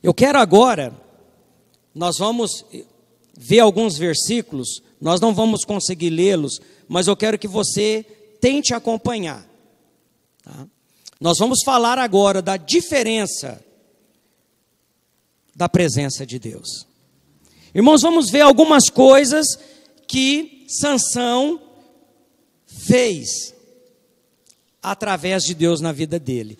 Eu 0.00 0.14
quero 0.14 0.38
agora, 0.38 0.94
nós 1.92 2.18
vamos 2.18 2.64
ver 3.36 3.58
alguns 3.58 3.98
versículos, 3.98 4.80
nós 5.00 5.20
não 5.20 5.34
vamos 5.34 5.64
conseguir 5.64 6.10
lê-los, 6.10 6.60
mas 6.88 7.06
eu 7.06 7.16
quero 7.16 7.38
que 7.38 7.48
você 7.48 8.04
tente 8.40 8.74
acompanhar. 8.74 9.46
Tá? 10.42 10.66
Nós 11.20 11.38
vamos 11.38 11.62
falar 11.64 11.98
agora 11.98 12.42
da 12.42 12.56
diferença 12.56 13.62
da 15.54 15.68
presença 15.68 16.26
de 16.26 16.38
Deus. 16.38 16.86
Irmãos, 17.74 18.02
vamos 18.02 18.30
ver 18.30 18.42
algumas 18.42 18.90
coisas 18.90 19.46
que 20.06 20.66
Sansão 20.68 21.60
fez 22.66 23.54
através 24.82 25.42
de 25.42 25.54
Deus 25.54 25.80
na 25.80 25.92
vida 25.92 26.18
dele. 26.18 26.58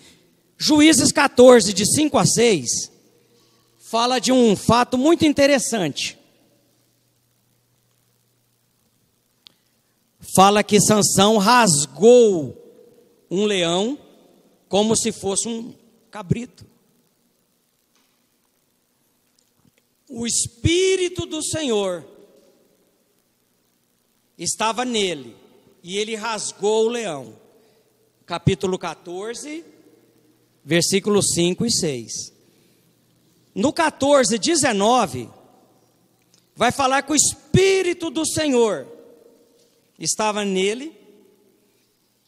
Juízes 0.59 1.13
14, 1.13 1.73
de 1.75 1.85
5 1.85 2.17
a 2.17 2.25
6, 2.25 2.91
fala 3.79 4.19
de 4.19 4.33
um 4.33 4.57
fato 4.57 4.97
muito 4.97 5.27
interessante. 5.27 6.19
Fala 10.37 10.63
que 10.63 10.79
Sansão 10.79 11.39
rasgou 11.39 12.55
um 13.31 13.47
leão 13.47 13.99
como 14.69 14.95
se 14.95 15.11
fosse 15.11 15.49
um 15.49 15.73
cabrito. 16.11 16.67
O 20.11 20.27
Espírito 20.27 21.25
do 21.25 21.43
Senhor 21.43 22.05
estava 24.37 24.85
nele 24.85 25.35
e 25.83 25.97
ele 25.97 26.15
rasgou 26.15 26.85
o 26.85 26.91
leão. 26.91 27.35
Capítulo 28.27 28.79
14, 28.79 29.65
versículos 30.63 31.31
5 31.33 31.65
e 31.65 31.73
6. 31.73 32.13
No 33.55 33.73
14, 33.73 34.39
19, 34.39 35.31
vai 36.55 36.71
falar 36.71 37.01
que 37.01 37.13
o 37.13 37.17
Espírito 37.17 38.11
do 38.11 38.27
Senhor 38.27 38.96
estava 39.99 40.45
nele 40.45 40.93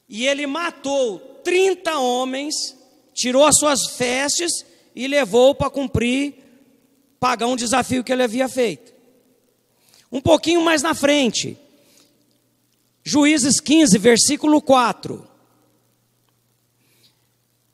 e 0.08 0.26
ele 0.26 0.46
matou 0.46 1.18
30 1.44 1.98
homens, 1.98 2.54
tirou 3.14 3.44
as 3.44 3.56
suas 3.58 3.96
vestes 3.96 4.64
e 4.94 5.06
levou 5.06 5.54
para 5.54 5.70
cumprir, 5.70 6.34
pagar 7.20 7.46
um 7.46 7.56
desafio 7.56 8.02
que 8.02 8.12
ele 8.12 8.22
havia 8.22 8.48
feito. 8.48 8.92
Um 10.10 10.20
pouquinho 10.20 10.62
mais 10.62 10.82
na 10.82 10.94
frente, 10.94 11.58
Juízes 13.04 13.60
15, 13.60 13.96
versículo 13.98 14.60
4. 14.60 15.26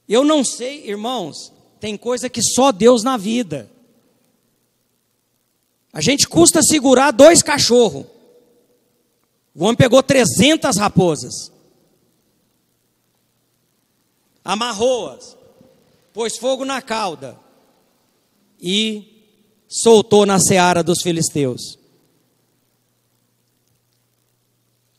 Eu 0.09 0.25
não 0.25 0.45
sei, 0.45 0.89
irmãos, 0.89 1.53
tem 1.81 1.97
coisa 1.97 2.29
que 2.29 2.43
só 2.43 2.71
Deus 2.71 3.03
na 3.03 3.17
vida. 3.17 3.71
A 5.93 6.01
gente 6.01 6.29
custa 6.29 6.63
segurar 6.63 7.11
dois 7.11 7.43
cachorros. 7.43 8.07
O 9.55 9.65
homem 9.65 9.77
pegou 9.77 10.03
300 10.03 10.77
raposas 10.77 11.55
amarrou-as, 14.45 15.37
pôs 16.13 16.37
fogo 16.37 16.65
na 16.65 16.83
cauda 16.83 17.39
e 18.61 19.25
soltou 19.67 20.27
na 20.27 20.39
seara 20.39 20.83
dos 20.83 21.01
filisteus. 21.03 21.79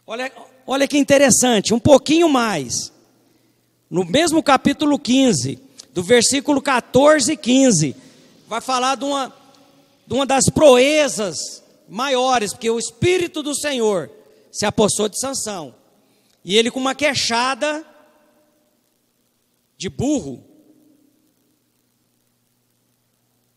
Olha, 0.08 0.32
olha 0.66 0.88
que 0.88 0.98
interessante, 0.98 1.74
um 1.74 1.80
pouquinho 1.80 2.28
mais. 2.28 2.92
No 3.90 4.04
mesmo 4.04 4.42
capítulo 4.42 4.98
15, 4.98 5.60
do 5.94 6.02
versículo 6.04 6.62
14 6.62 7.32
e 7.32 7.38
15, 7.38 7.96
vai 8.48 8.60
falar 8.60 8.96
de 8.96 9.06
uma, 9.06 9.34
de 10.08 10.14
uma 10.14 10.26
das 10.26 10.46
proezas 10.46 11.64
maiores, 11.88 12.52
porque 12.52 12.70
o 12.70 12.80
Espírito 12.80 13.44
do 13.44 13.56
Senhor 13.56 14.10
se 14.56 14.66
apossou 14.66 15.10
de 15.10 15.20
Sansão. 15.20 15.76
E 16.42 16.56
ele 16.56 16.72
com 16.72 16.80
uma 16.80 16.96
queixada 16.96 17.86
de 19.76 19.90
burro. 19.90 20.42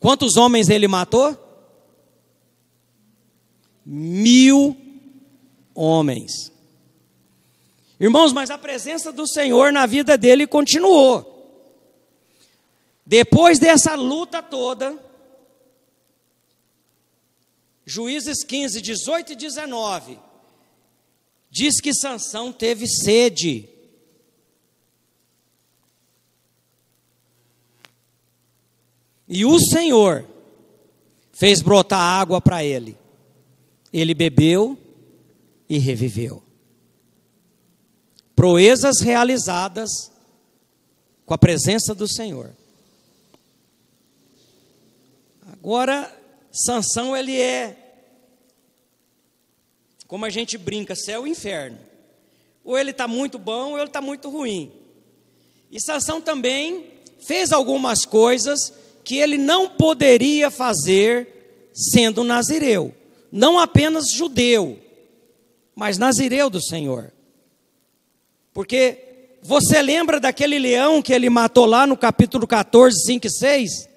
Quantos 0.00 0.36
homens 0.36 0.68
ele 0.68 0.88
matou? 0.88 1.38
Mil 3.86 4.76
homens. 5.72 6.52
Irmãos, 8.00 8.32
mas 8.32 8.50
a 8.50 8.58
presença 8.58 9.12
do 9.12 9.26
Senhor 9.28 9.72
na 9.72 9.86
vida 9.86 10.18
dele 10.18 10.48
continuou. 10.48 11.36
Depois 13.06 13.60
dessa 13.60 13.94
luta 13.94 14.42
toda, 14.42 14.98
Juízes 17.86 18.42
15, 18.42 18.82
18 18.82 19.32
e 19.32 19.36
19, 19.36 20.27
diz 21.50 21.80
que 21.80 21.94
Sansão 21.94 22.52
teve 22.52 22.86
sede. 22.86 23.68
E 29.26 29.44
o 29.44 29.58
Senhor 29.58 30.26
fez 31.32 31.60
brotar 31.60 32.00
água 32.00 32.40
para 32.40 32.64
ele. 32.64 32.96
Ele 33.92 34.14
bebeu 34.14 34.78
e 35.68 35.78
reviveu. 35.78 36.42
Proezas 38.34 39.00
realizadas 39.00 40.10
com 41.26 41.34
a 41.34 41.38
presença 41.38 41.94
do 41.94 42.08
Senhor. 42.08 42.54
Agora, 45.52 46.14
Sansão 46.50 47.16
ele 47.16 47.40
é 47.40 47.87
como 50.08 50.24
a 50.24 50.30
gente 50.30 50.56
brinca, 50.56 50.96
céu 50.96 51.26
e 51.26 51.30
inferno. 51.30 51.78
Ou 52.64 52.78
ele 52.78 52.90
está 52.90 53.06
muito 53.06 53.38
bom, 53.38 53.72
ou 53.72 53.76
ele 53.78 53.88
está 53.88 54.00
muito 54.00 54.30
ruim. 54.30 54.72
E 55.70 55.78
Sansão 55.78 56.18
também 56.18 56.86
fez 57.20 57.52
algumas 57.52 58.06
coisas 58.06 58.72
que 59.04 59.18
ele 59.18 59.36
não 59.36 59.68
poderia 59.68 60.50
fazer 60.50 61.70
sendo 61.74 62.24
nazireu. 62.24 62.94
Não 63.30 63.58
apenas 63.58 64.10
judeu, 64.10 64.78
mas 65.76 65.98
nazireu 65.98 66.48
do 66.48 66.60
Senhor. 66.60 67.12
Porque 68.54 69.36
você 69.42 69.82
lembra 69.82 70.18
daquele 70.18 70.58
leão 70.58 71.02
que 71.02 71.12
ele 71.12 71.28
matou 71.28 71.66
lá 71.66 71.86
no 71.86 71.98
capítulo 71.98 72.46
14, 72.46 73.04
5 73.04 73.26
e 73.26 73.30
6? 73.30 73.88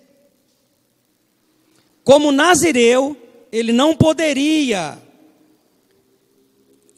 Como 2.04 2.34
nazireu, 2.34 3.15
ele 3.50 3.71
não 3.71 3.95
poderia 3.95 5.02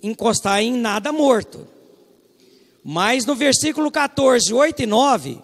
encostar 0.04 0.62
em 0.62 0.74
nada 0.74 1.13
morto. 1.13 1.66
Mas 2.84 3.26
no 3.26 3.34
versículo 3.34 3.89
14, 3.89 4.54
8 4.54 4.84
e 4.84 4.86
9, 4.86 5.42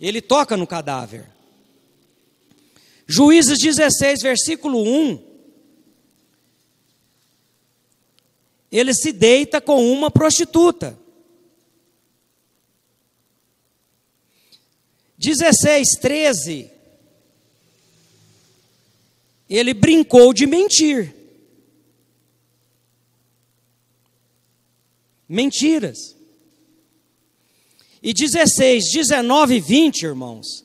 ele 0.00 0.22
toca 0.22 0.56
no 0.56 0.66
cadáver. 0.66 1.28
Juízes 3.06 3.58
16, 3.58 4.22
versículo 4.22 4.80
1. 4.80 5.30
Ele 8.70 8.94
se 8.94 9.10
deita 9.10 9.60
com 9.60 9.92
uma 9.92 10.12
prostituta. 10.12 10.96
16, 15.18 15.98
13. 16.00 16.70
Ele 19.50 19.74
brincou 19.74 20.32
de 20.32 20.46
mentir. 20.46 21.19
Mentiras. 25.32 26.16
E 28.02 28.12
16, 28.12 28.90
19 28.92 29.54
e 29.54 29.60
20, 29.60 30.02
irmãos, 30.02 30.64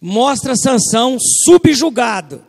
mostra 0.00 0.54
Sansão 0.54 1.18
subjugado. 1.18 2.46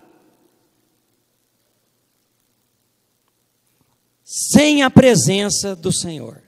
Sem 4.23 4.83
a 4.83 4.91
presença 4.91 5.75
do 5.75 5.91
Senhor. 5.91 6.43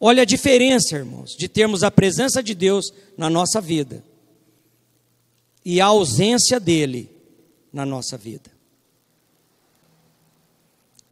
Olha 0.00 0.22
a 0.22 0.26
diferença, 0.26 0.96
irmãos, 0.96 1.36
de 1.38 1.48
termos 1.48 1.84
a 1.84 1.92
presença 1.92 2.42
de 2.42 2.56
Deus 2.56 2.92
na 3.16 3.30
nossa 3.30 3.60
vida 3.60 4.04
e 5.64 5.80
a 5.80 5.86
ausência 5.86 6.58
dele 6.58 7.08
na 7.72 7.86
nossa 7.86 8.18
vida. 8.18 8.51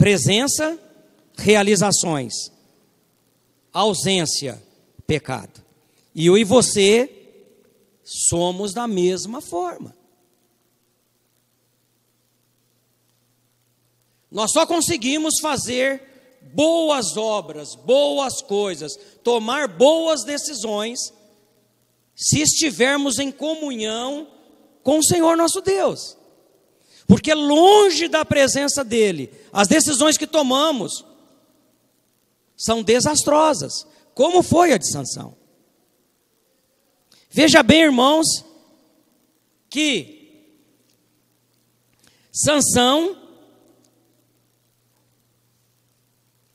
Presença, 0.01 0.79
realizações. 1.37 2.33
Ausência, 3.71 4.59
pecado. 5.07 5.63
E 6.15 6.25
eu 6.25 6.39
e 6.39 6.43
você 6.43 7.11
somos 8.03 8.73
da 8.73 8.89
mesma 8.89 9.43
forma. 9.43 9.95
Nós 14.31 14.53
só 14.53 14.67
conseguimos 14.67 15.35
fazer 15.43 16.41
boas 16.55 17.19
obras, 17.19 17.75
boas 17.75 18.41
coisas, 18.41 18.99
tomar 19.23 19.69
boas 19.69 20.25
decisões, 20.25 21.13
se 22.17 22.41
estivermos 22.41 23.19
em 23.19 23.31
comunhão 23.31 24.27
com 24.83 24.99
o 24.99 25.05
Senhor 25.05 25.37
nosso 25.37 25.61
Deus. 25.61 26.17
Porque 27.11 27.35
longe 27.35 28.07
da 28.07 28.25
presença 28.25 28.85
dEle, 28.85 29.33
as 29.53 29.67
decisões 29.67 30.17
que 30.17 30.29
tomamos 30.29 31.05
são 32.57 32.85
desastrosas, 32.85 33.85
como 34.15 34.45
foi 34.45 34.73
a 34.73 34.79
de 34.79 34.89
Sansão. 34.89 35.37
Veja 37.29 37.65
bem, 37.65 37.83
irmãos, 37.83 38.45
que 39.69 40.55
Sansão 42.31 43.21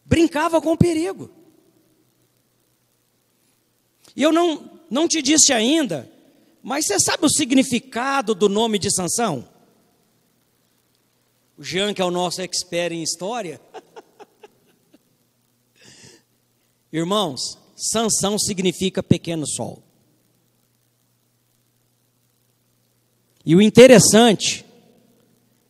brincava 0.06 0.62
com 0.62 0.72
o 0.72 0.78
perigo. 0.78 1.30
E 4.16 4.24
eu 4.24 4.32
não, 4.32 4.80
não 4.90 5.06
te 5.06 5.22
disse 5.22 5.52
ainda 5.52 6.10
mas 6.68 6.88
você 6.88 7.00
sabe 7.00 7.28
o 7.28 7.30
significado 7.30 8.34
do 8.34 8.50
nome 8.50 8.80
de 8.80 8.92
Sansão? 8.92 9.48
O 11.58 11.64
Jean, 11.64 11.94
que 11.94 12.02
é 12.02 12.06
o 12.06 12.12
nosso 12.12 12.42
expert 12.42 12.94
em 12.94 13.02
história. 13.02 13.62
Irmãos, 16.92 17.58
Sansão 17.76 18.38
significa 18.38 19.04
pequeno 19.04 19.48
sol. 19.48 19.82
E 23.46 23.56
o 23.56 23.62
interessante 23.62 24.66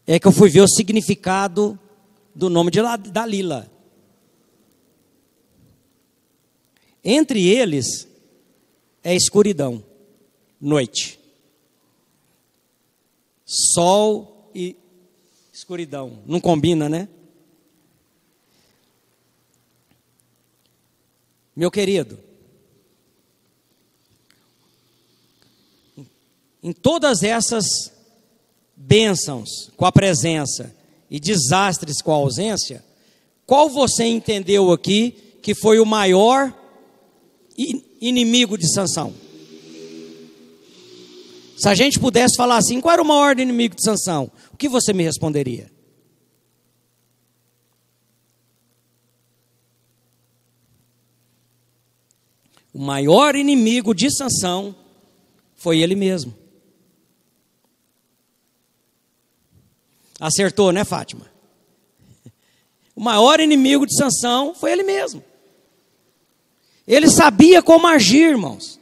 é 0.08 0.20
que 0.20 0.28
eu 0.28 0.32
fui 0.32 0.50
ver 0.50 0.62
o 0.62 0.68
significado 0.68 1.78
do 2.34 2.50
nome 2.50 2.72
de 2.72 2.80
Dalila. 3.12 3.70
Entre 7.04 7.48
eles 7.48 8.08
é 9.04 9.16
escuridão 9.16 9.84
noite. 10.60 11.20
Sol 13.46 14.50
e 14.56 14.76
escuridão. 15.56 16.20
Não 16.26 16.42
combina, 16.42 16.90
né? 16.90 17.08
Meu 21.56 21.72
querido, 21.72 22.20
em 26.62 26.74
todas 26.74 27.24
essas 27.24 27.66
bênçãos 28.76 29.72
com 29.78 29.86
a 29.86 29.92
presença 29.94 30.76
e 31.10 31.18
desastres 31.18 32.02
com 32.02 32.12
a 32.12 32.16
ausência, 32.16 32.84
qual 33.46 33.70
você 33.70 34.04
entendeu 34.04 34.74
aqui 34.74 35.12
que 35.42 35.56
foi 35.56 35.80
o 35.80 35.86
maior 35.86 36.54
inimigo 38.02 38.58
de 38.58 38.70
Sansão? 38.74 39.14
Se 41.56 41.70
a 41.70 41.74
gente 41.74 41.98
pudesse 41.98 42.36
falar 42.36 42.58
assim, 42.58 42.82
qual 42.82 42.92
era 42.92 43.02
o 43.02 43.08
maior 43.08 43.40
inimigo 43.40 43.74
de 43.74 43.84
Sansão? 43.84 44.30
O 44.56 44.58
que 44.58 44.70
você 44.70 44.94
me 44.94 45.04
responderia? 45.04 45.70
O 52.74 52.80
maior 52.80 53.36
inimigo 53.36 53.94
de 53.94 54.10
Sansão 54.10 54.74
foi 55.56 55.80
ele 55.80 55.94
mesmo. 55.94 56.34
Acertou, 60.22 60.72
né, 60.72 60.86
Fátima? 60.86 61.30
O 62.96 63.02
maior 63.02 63.42
inimigo 63.42 63.86
de 63.86 63.94
Sansão 63.98 64.56
foi 64.56 64.72
ele 64.72 64.84
mesmo. 64.84 65.22
Ele 66.88 67.10
sabia 67.10 67.62
como 67.62 67.88
agir, 67.88 68.30
irmãos. 68.30 68.80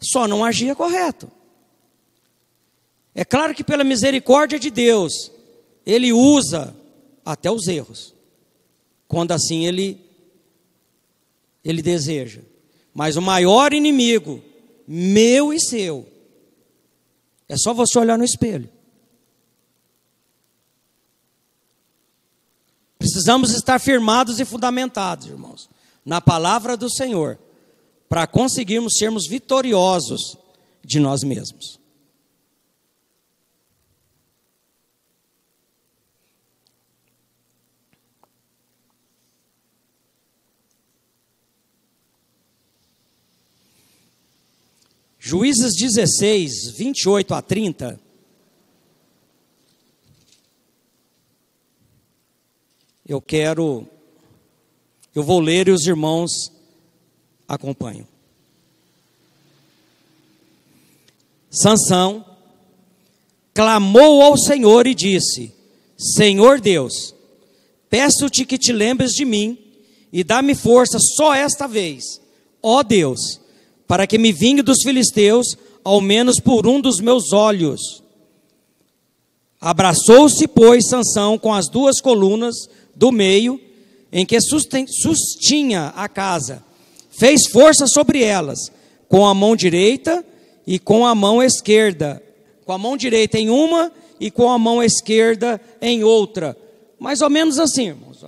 Só 0.00 0.26
não 0.26 0.44
agia 0.44 0.74
correto. 0.74 1.30
É 3.18 3.24
claro 3.24 3.54
que 3.54 3.64
pela 3.64 3.82
misericórdia 3.82 4.58
de 4.58 4.70
Deus, 4.70 5.32
ele 5.86 6.12
usa 6.12 6.76
até 7.24 7.50
os 7.50 7.66
erros. 7.66 8.14
Quando 9.08 9.32
assim 9.32 9.64
ele 9.64 9.98
ele 11.64 11.80
deseja. 11.80 12.42
Mas 12.92 13.16
o 13.16 13.22
maior 13.22 13.72
inimigo 13.72 14.42
meu 14.86 15.52
e 15.52 15.58
seu 15.58 16.06
é 17.48 17.56
só 17.56 17.72
você 17.72 17.98
olhar 17.98 18.18
no 18.18 18.24
espelho. 18.24 18.68
Precisamos 22.98 23.50
estar 23.52 23.78
firmados 23.78 24.38
e 24.40 24.44
fundamentados, 24.44 25.26
irmãos, 25.26 25.70
na 26.04 26.20
palavra 26.20 26.76
do 26.76 26.90
Senhor, 26.90 27.38
para 28.10 28.26
conseguirmos 28.26 28.98
sermos 28.98 29.26
vitoriosos 29.26 30.36
de 30.84 31.00
nós 31.00 31.22
mesmos. 31.22 31.85
Juízes 45.28 45.74
16, 45.74 46.70
28 46.76 47.34
a 47.34 47.42
30. 47.42 47.98
Eu 53.04 53.20
quero, 53.20 53.88
eu 55.12 55.24
vou 55.24 55.40
ler 55.40 55.66
e 55.66 55.72
os 55.72 55.84
irmãos 55.84 56.30
acompanham. 57.48 58.06
Sansão 61.50 62.24
clamou 63.52 64.22
ao 64.22 64.38
Senhor 64.38 64.86
e 64.86 64.94
disse: 64.94 65.52
Senhor 65.98 66.60
Deus, 66.60 67.12
peço-te 67.90 68.46
que 68.46 68.56
te 68.56 68.72
lembres 68.72 69.10
de 69.10 69.24
mim 69.24 69.58
e 70.12 70.22
dá-me 70.22 70.54
força 70.54 71.00
só 71.00 71.34
esta 71.34 71.66
vez, 71.66 72.20
ó 72.62 72.84
Deus, 72.84 73.40
para 73.86 74.06
que 74.06 74.18
me 74.18 74.32
vingue 74.32 74.62
dos 74.62 74.82
filisteus, 74.82 75.56
ao 75.84 76.00
menos 76.00 76.40
por 76.40 76.66
um 76.66 76.80
dos 76.80 77.00
meus 77.00 77.32
olhos. 77.32 78.02
Abraçou-se, 79.60 80.46
pois, 80.48 80.88
Sansão 80.88 81.38
com 81.38 81.52
as 81.52 81.68
duas 81.68 82.00
colunas 82.00 82.54
do 82.94 83.10
meio, 83.12 83.60
em 84.12 84.24
que 84.24 84.38
sustinha 84.40 85.92
a 85.96 86.08
casa. 86.08 86.64
Fez 87.10 87.48
força 87.50 87.86
sobre 87.86 88.22
elas, 88.22 88.70
com 89.08 89.26
a 89.26 89.34
mão 89.34 89.56
direita 89.56 90.24
e 90.66 90.78
com 90.78 91.06
a 91.06 91.14
mão 91.14 91.42
esquerda. 91.42 92.22
Com 92.64 92.72
a 92.72 92.78
mão 92.78 92.96
direita 92.96 93.38
em 93.38 93.48
uma 93.48 93.92
e 94.18 94.30
com 94.30 94.50
a 94.50 94.58
mão 94.58 94.82
esquerda 94.82 95.60
em 95.80 96.02
outra. 96.02 96.56
Mais 96.98 97.20
ou 97.20 97.30
menos 97.30 97.58
assim, 97.58 97.88
irmãos. 97.88 98.24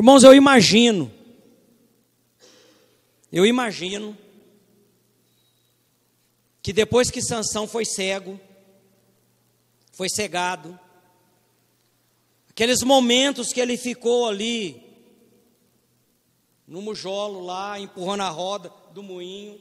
Irmãos, 0.00 0.22
eu 0.22 0.34
imagino, 0.34 1.12
eu 3.30 3.44
imagino 3.44 4.16
que 6.62 6.72
depois 6.72 7.10
que 7.10 7.20
Sansão 7.20 7.68
foi 7.68 7.84
cego, 7.84 8.40
foi 9.92 10.08
cegado, 10.08 10.80
aqueles 12.48 12.82
momentos 12.82 13.52
que 13.52 13.60
ele 13.60 13.76
ficou 13.76 14.26
ali 14.26 14.82
no 16.66 16.80
mujolo 16.80 17.44
lá, 17.44 17.78
empurrando 17.78 18.22
a 18.22 18.30
roda 18.30 18.72
do 18.94 19.02
moinho, 19.02 19.60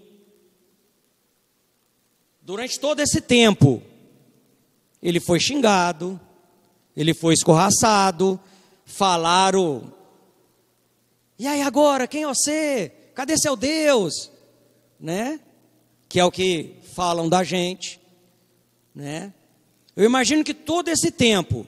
durante 2.42 2.80
todo 2.80 3.02
esse 3.02 3.20
tempo, 3.20 3.84
ele 5.04 5.20
foi 5.20 5.38
xingado, 5.38 6.18
ele 6.96 7.14
foi 7.14 7.34
escorraçado, 7.34 8.40
falaram 8.86 9.99
e 11.40 11.48
aí 11.48 11.62
agora, 11.62 12.06
quem 12.06 12.24
é 12.24 12.28
você? 12.28 12.92
Cadê 13.16 13.38
seu 13.38 13.56
Deus? 13.56 14.30
Né? 15.00 15.40
Que 16.10 16.20
é 16.20 16.26
o 16.26 16.32
que 16.32 16.76
falam 16.94 17.30
da 17.30 17.46
gente, 17.46 18.02
né? 18.94 19.34
Eu 19.96 20.04
imagino 20.04 20.44
que 20.44 20.54
todo 20.54 20.90
esse 20.90 21.12
tempo 21.12 21.66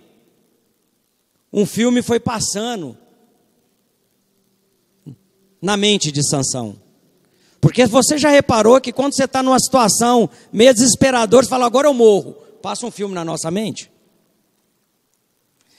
um 1.54 1.66
filme 1.66 2.02
foi 2.02 2.20
passando 2.20 2.98
na 5.62 5.78
mente 5.78 6.12
de 6.12 6.28
Sansão. 6.28 6.76
Porque 7.62 7.86
você 7.86 8.18
já 8.18 8.30
reparou 8.30 8.82
que 8.82 8.92
quando 8.92 9.16
você 9.16 9.26
está 9.26 9.44
numa 9.44 9.60
situação 9.60 10.30
meio 10.52 10.74
desesperadora, 10.74 11.44
você 11.44 11.50
fala, 11.50 11.66
agora 11.66 11.88
eu 11.88 11.94
morro. 11.94 12.34
Passa 12.62 12.86
um 12.86 12.92
filme 12.92 13.14
na 13.14 13.24
nossa 13.24 13.52
mente. 13.52 13.92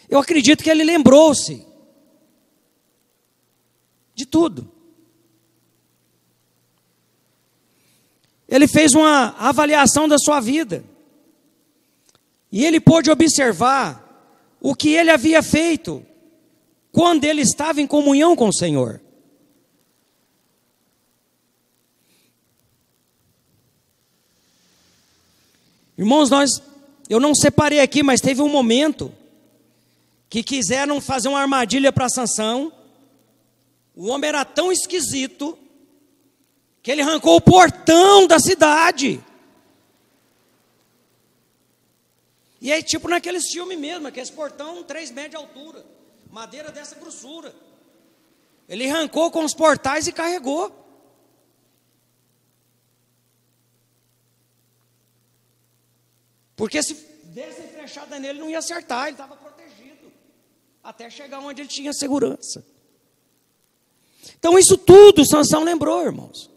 Eu 0.09 0.19
acredito 0.19 0.63
que 0.63 0.71
ele 0.71 0.85
lembrou-se 0.85 1.67
de 4.15 4.27
tudo. 4.27 4.71
Ele 8.49 8.69
fez 8.69 8.95
uma 8.95 9.35
avaliação 9.39 10.07
da 10.07 10.19
sua 10.19 10.41
vida. 10.41 10.85
E 12.51 12.65
ele 12.65 12.79
pôde 12.79 13.11
observar 13.11 14.03
o 14.61 14.75
que 14.75 14.91
ele 14.91 15.11
havia 15.11 15.43
feito 15.43 16.05
quando 16.91 17.25
ele 17.25 17.41
estava 17.41 17.81
em 17.81 17.87
comunhão 17.87 18.37
com 18.37 18.49
o 18.49 18.53
Senhor. 18.53 19.01
Irmãos, 25.97 26.29
nós, 26.29 26.63
eu 27.09 27.19
não 27.19 27.35
separei 27.35 27.81
aqui, 27.81 28.03
mas 28.03 28.21
teve 28.21 28.43
um 28.43 28.49
momento 28.49 29.15
que 30.29 30.43
quiseram 30.43 31.01
fazer 31.01 31.29
uma 31.29 31.41
armadilha 31.41 31.93
para 31.93 32.09
Sansão 32.09 32.73
o 33.95 34.09
homem 34.09 34.29
era 34.29 34.45
tão 34.45 34.73
esquisito 34.73 35.59
que 36.83 36.91
ele 36.91 37.03
arrancou 37.03 37.37
o 37.37 37.41
portão 37.41 38.27
da 38.27 38.39
cidade. 38.39 39.23
E 42.61 42.73
aí, 42.73 42.83
tipo 42.83 43.09
naqueles 43.09 43.51
filmes 43.51 43.79
mesmo, 43.79 44.07
aqueles 44.07 44.31
portão, 44.31 44.83
três 44.83 45.11
metros 45.11 45.31
de 45.33 45.37
altura, 45.37 45.85
madeira 46.31 46.71
dessa 46.71 46.95
grossura. 46.95 47.55
Ele 48.69 48.89
arrancou 48.89 49.31
com 49.31 49.45
os 49.45 49.53
portais 49.53 50.07
e 50.07 50.13
carregou. 50.13 50.73
Porque 56.57 56.83
se 56.83 56.95
desse 57.25 57.63
flechada 57.69 58.19
nele, 58.19 58.39
não 58.39 58.49
ia 58.49 58.59
acertar, 58.59 59.09
ele 59.09 59.13
estava 59.13 59.37
protegido. 59.37 60.13
Até 60.83 61.11
chegar 61.11 61.41
onde 61.41 61.63
ele 61.63 61.69
tinha 61.69 61.93
segurança. 61.93 62.65
Então, 64.39 64.59
isso 64.59 64.77
tudo 64.77 65.27
Sansão 65.27 65.63
lembrou, 65.63 66.03
irmãos. 66.03 66.51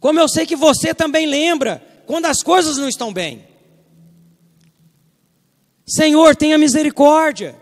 Como 0.00 0.20
eu 0.20 0.28
sei 0.28 0.44
que 0.46 0.56
você 0.56 0.94
também 0.94 1.26
lembra 1.26 1.82
quando 2.06 2.26
as 2.26 2.42
coisas 2.42 2.76
não 2.76 2.88
estão 2.88 3.12
bem. 3.12 3.46
Senhor, 5.86 6.36
tenha 6.36 6.58
misericórdia. 6.58 7.58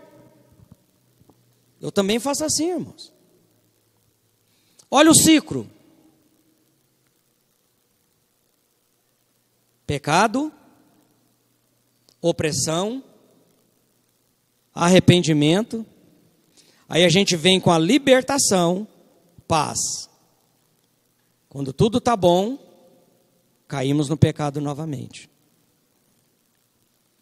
Eu 1.79 1.91
também 1.91 2.19
faço 2.19 2.43
assim, 2.45 2.69
irmãos. 2.69 3.13
Olha 4.89 5.11
o 5.11 5.15
ciclo: 5.15 5.69
pecado, 9.85 10.51
opressão, 12.21 13.03
arrependimento, 14.73 15.85
Aí 16.87 17.03
a 17.03 17.09
gente 17.09 17.35
vem 17.35 17.59
com 17.59 17.71
a 17.71 17.79
libertação, 17.79 18.87
paz. 19.47 19.77
Quando 21.49 21.71
tudo 21.71 21.99
está 21.99 22.15
bom, 22.15 22.57
caímos 23.67 24.09
no 24.09 24.17
pecado 24.17 24.59
novamente. 24.59 25.29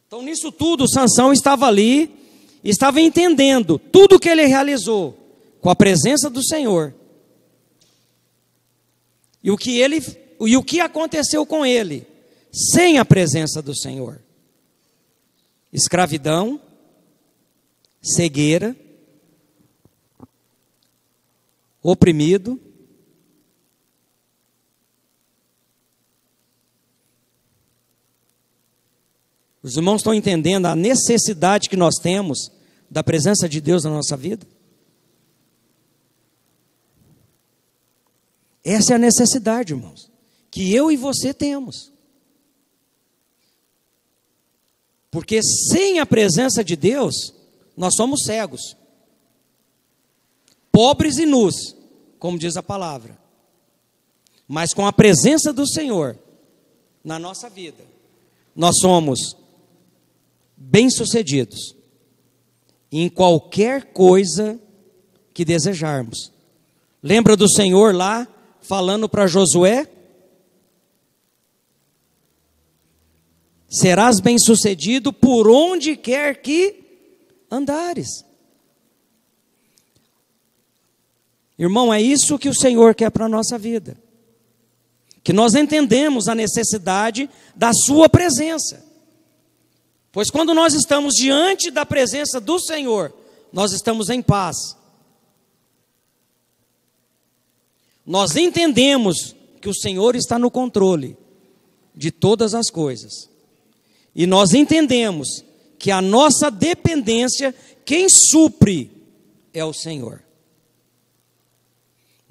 Então, 0.08 0.22
nisso 0.22 0.52
tudo, 0.52 0.90
Sansão 0.90 1.32
estava 1.32 1.66
ali, 1.68 2.14
estava 2.64 3.00
entendendo 3.00 3.80
tudo 3.80 4.20
que 4.20 4.28
ele 4.28 4.46
realizou 4.46 5.18
com 5.62 5.70
a 5.70 5.76
presença 5.76 6.30
do 6.30 6.44
Senhor. 6.44 6.94
E 9.44 9.50
o 9.50 9.58
que 9.58 9.80
ele 9.80 10.02
e 10.42 10.58
o 10.58 10.64
que 10.64 10.80
aconteceu 10.80 11.46
com 11.46 11.66
ele 11.66 12.06
sem 12.52 12.98
a 12.98 13.06
presença 13.06 13.62
do 13.62 13.76
Senhor? 13.76 14.22
Escravidão, 15.72 16.60
cegueira, 18.02 18.76
oprimido. 21.82 22.60
Os 29.64 29.76
irmãos 29.76 29.98
estão 29.98 30.14
entendendo 30.14 30.66
a 30.66 30.76
necessidade 30.76 31.70
que 31.70 31.76
nós 31.76 31.96
temos 31.96 32.52
da 32.90 33.04
presença 33.04 33.48
de 33.48 33.62
Deus 33.62 33.84
na 33.84 33.92
nossa 33.92 34.18
vida? 34.18 34.46
Essa 38.64 38.94
é 38.94 38.96
a 38.96 39.00
necessidade, 39.00 39.74
irmãos, 39.74 40.12
que 40.50 40.74
eu 40.74 40.92
e 40.92 40.98
você 40.98 41.34
temos. 41.34 41.92
Porque 45.10 45.42
sem 45.44 46.00
a 46.00 46.06
presença 46.06 46.64
de 46.64 46.76
Deus, 46.76 47.34
nós 47.76 47.96
somos 47.96 48.24
cegos 48.24 48.78
pobres 50.72 51.18
e 51.18 51.26
nus, 51.26 51.76
como 52.18 52.40
diz 52.40 52.56
a 52.58 52.64
palavra. 52.64 53.20
Mas 54.48 54.74
com 54.74 54.86
a 54.86 54.94
presença 54.94 55.52
do 55.52 55.68
Senhor 55.68 56.18
na 57.04 57.18
nossa 57.18 57.50
vida, 57.50 57.84
nós 58.56 58.78
somos 58.80 59.36
bem-sucedidos 60.56 61.76
em 62.92 63.10
qualquer 63.10 63.94
coisa 63.94 64.60
que 65.34 65.46
desejarmos. 65.46 66.32
Lembra 67.02 67.36
do 67.36 67.50
Senhor 67.50 67.96
lá 67.96 68.28
falando 68.62 69.08
para 69.08 69.28
Josué? 69.28 69.88
Serás 73.70 74.20
bem-sucedido 74.20 75.14
por 75.14 75.50
onde 75.50 75.96
quer 75.96 76.42
que 76.42 76.76
andares. 77.50 78.26
Irmão, 81.58 81.94
é 81.94 82.02
isso 82.02 82.40
que 82.40 82.50
o 82.50 82.56
Senhor 82.56 82.96
quer 82.96 83.10
para 83.12 83.26
a 83.26 83.30
nossa 83.30 83.58
vida. 83.58 83.98
Que 85.24 85.34
nós 85.34 85.54
entendemos 85.54 86.28
a 86.28 86.36
necessidade 86.36 87.30
da 87.56 87.72
Sua 87.74 88.10
presença. 88.10 88.84
Pois 90.12 90.30
quando 90.30 90.54
nós 90.54 90.74
estamos 90.74 91.14
diante 91.14 91.72
da 91.72 91.86
presença 91.86 92.40
do 92.40 92.60
Senhor, 92.60 93.14
nós 93.54 93.72
estamos 93.72 94.10
em 94.10 94.22
paz. 94.22 94.76
Nós 98.06 98.36
entendemos 98.36 99.36
que 99.62 99.70
o 99.70 99.74
Senhor 99.74 100.16
está 100.16 100.40
no 100.40 100.50
controle 100.50 101.16
de 101.96 102.12
todas 102.12 102.54
as 102.54 102.70
coisas. 102.70 103.30
E 104.14 104.26
nós 104.26 104.54
entendemos 104.54 105.46
que 105.78 105.92
a 105.92 106.02
nossa 106.02 106.50
dependência, 106.50 107.56
quem 107.86 108.08
supre 108.10 108.92
é 109.54 109.64
o 109.64 109.74
Senhor. 109.74 110.24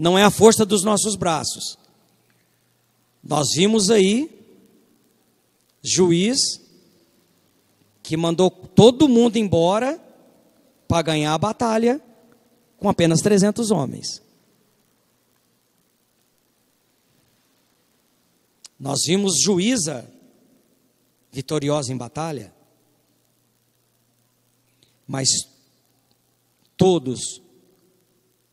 Não 0.00 0.16
é 0.16 0.24
a 0.24 0.30
força 0.30 0.64
dos 0.64 0.82
nossos 0.82 1.14
braços. 1.14 1.76
Nós 3.22 3.48
vimos 3.54 3.90
aí 3.90 4.30
juiz 5.82 6.38
que 8.02 8.16
mandou 8.16 8.50
todo 8.50 9.06
mundo 9.06 9.36
embora 9.36 10.02
para 10.88 11.02
ganhar 11.02 11.34
a 11.34 11.38
batalha 11.38 12.00
com 12.78 12.88
apenas 12.88 13.20
300 13.20 13.70
homens. 13.70 14.22
Nós 18.78 19.00
vimos 19.04 19.34
juíza 19.44 20.10
vitoriosa 21.30 21.92
em 21.92 21.96
batalha, 21.98 22.54
mas 25.06 25.28
todos 26.74 27.42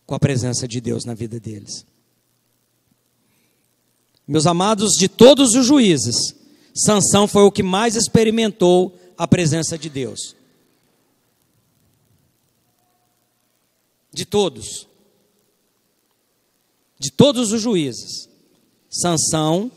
com 0.08 0.16
a 0.16 0.20
presença 0.20 0.68
de 0.68 0.82
Deus 0.82 1.06
na 1.06 1.14
vida 1.14 1.40
deles. 1.40 1.86
Meus 4.28 4.48
amados, 4.48 4.94
de 4.94 5.08
todos 5.08 5.54
os 5.54 5.68
juízes, 5.68 6.36
Sansão 6.74 7.28
foi 7.28 7.44
o 7.44 7.52
que 7.52 7.62
mais 7.62 7.96
experimentou 7.96 8.98
a 9.16 9.28
presença 9.28 9.78
de 9.78 9.90
Deus. 9.90 10.36
De 14.12 14.26
todos. 14.26 14.88
De 16.98 17.12
todos 17.12 17.52
os 17.52 17.62
juízes. 17.62 18.28
Sansão 18.90 19.72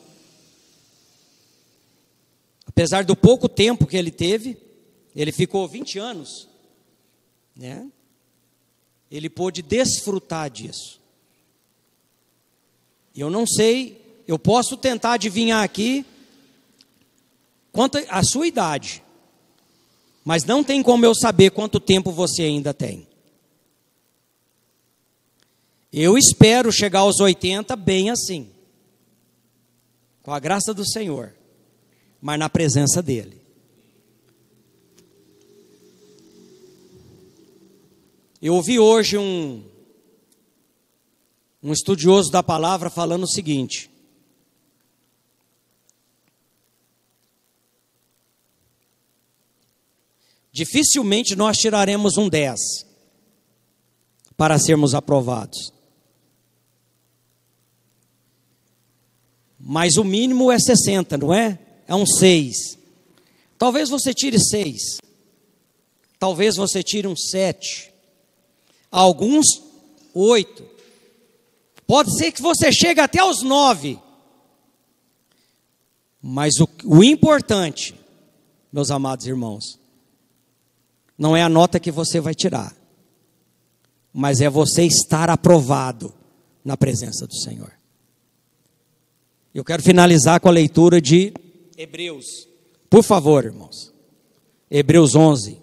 Apesar 2.81 3.05
do 3.05 3.15
pouco 3.15 3.47
tempo 3.47 3.87
que 3.87 3.95
ele 3.95 4.11
teve, 4.11 4.57
ele 5.15 5.33
ficou 5.33 5.69
20 5.69 5.99
anos, 5.99 6.49
né? 7.55 7.87
Ele 9.11 9.29
pôde 9.29 9.63
desfrutar 9.63 10.51
disso. 10.51 11.01
Eu 13.15 13.29
não 13.29 13.47
sei, 13.47 14.01
eu 14.27 14.39
posso 14.39 14.77
tentar 14.77 15.15
adivinhar 15.15 15.63
aqui 15.63 16.07
quanto 17.73 17.99
a 18.09 18.23
sua 18.23 18.47
idade, 18.47 19.03
mas 20.25 20.45
não 20.45 20.63
tem 20.63 20.83
como 20.83 21.05
eu 21.05 21.15
saber 21.15 21.51
quanto 21.51 21.81
tempo 21.81 22.13
você 22.13 22.43
ainda 22.43 22.73
tem. 22.73 23.07
Eu 25.93 26.17
espero 26.17 26.71
chegar 26.71 27.01
aos 27.01 27.19
80 27.19 27.75
bem 27.75 28.11
assim, 28.11 28.49
com 30.23 30.33
a 30.33 30.39
graça 30.39 30.73
do 30.73 30.89
Senhor 30.89 31.35
mas 32.21 32.39
na 32.39 32.49
presença 32.49 33.03
dele. 33.03 33.40
Eu 38.43 38.55
ouvi 38.55 38.79
hoje 38.79 39.19
um, 39.19 39.63
um 41.63 41.73
estudioso 41.73 42.31
da 42.31 42.43
palavra 42.43 42.89
falando 42.89 43.25
o 43.25 43.29
seguinte: 43.29 43.91
dificilmente 50.51 51.37
nós 51.37 51.59
tiraremos 51.59 52.17
um 52.17 52.29
10 52.29 52.59
para 54.37 54.59
sermos 54.59 54.95
aprovados. 54.95 55.73
Mas 59.59 59.99
o 59.99 60.05
mínimo 60.05 60.51
é 60.51 60.59
60, 60.59 61.19
não 61.19 61.35
é? 61.35 61.59
é 61.87 61.95
um 61.95 62.07
seis. 62.07 62.79
Talvez 63.59 63.91
você 63.91 64.15
tire 64.15 64.39
seis. 64.39 64.99
Talvez 66.19 66.57
você 66.57 66.83
tire 66.83 67.07
um 67.07 67.17
sete. 67.17 67.93
Alguns, 68.91 69.47
oito. 70.15 70.65
Pode 71.87 72.17
ser 72.17 72.33
que 72.33 72.43
você 72.43 72.73
chegue 72.73 73.01
até 73.01 73.19
aos 73.19 73.43
nove. 73.43 73.99
Mas 76.23 76.61
o, 76.61 76.69
o 76.85 77.03
importante, 77.03 77.95
meus 78.73 78.91
amados 78.91 79.27
irmãos, 79.27 79.79
não 81.17 81.37
é 81.37 81.43
a 81.43 81.49
nota 81.49 81.81
que 81.81 81.91
você 81.91 82.21
vai 82.21 82.35
tirar, 82.35 82.75
mas 84.13 84.41
é 84.41 84.49
você 84.49 84.85
estar 84.85 85.31
aprovado 85.31 86.13
na 86.65 86.77
presença 86.77 87.27
do 87.27 87.35
Senhor. 87.35 87.73
Eu 89.53 89.65
quero 89.65 89.83
finalizar 89.83 90.41
com 90.41 90.49
a 90.49 90.53
leitura 90.53 91.01
de 91.01 91.33
Hebreus. 91.77 92.49
Por 92.89 93.03
favor, 93.03 93.45
irmãos. 93.45 93.93
Hebreus 94.71 95.15
11. 95.15 95.60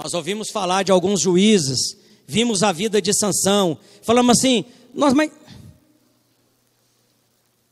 Nós 0.00 0.14
ouvimos 0.14 0.50
falar 0.50 0.84
de 0.84 0.92
alguns 0.92 1.20
juízes, 1.20 1.98
vimos 2.24 2.62
a 2.62 2.70
vida 2.70 3.02
de 3.02 3.12
Sansão, 3.12 3.76
falamos 4.00 4.38
assim, 4.38 4.64
nós 4.94 5.12
mas 5.12 5.32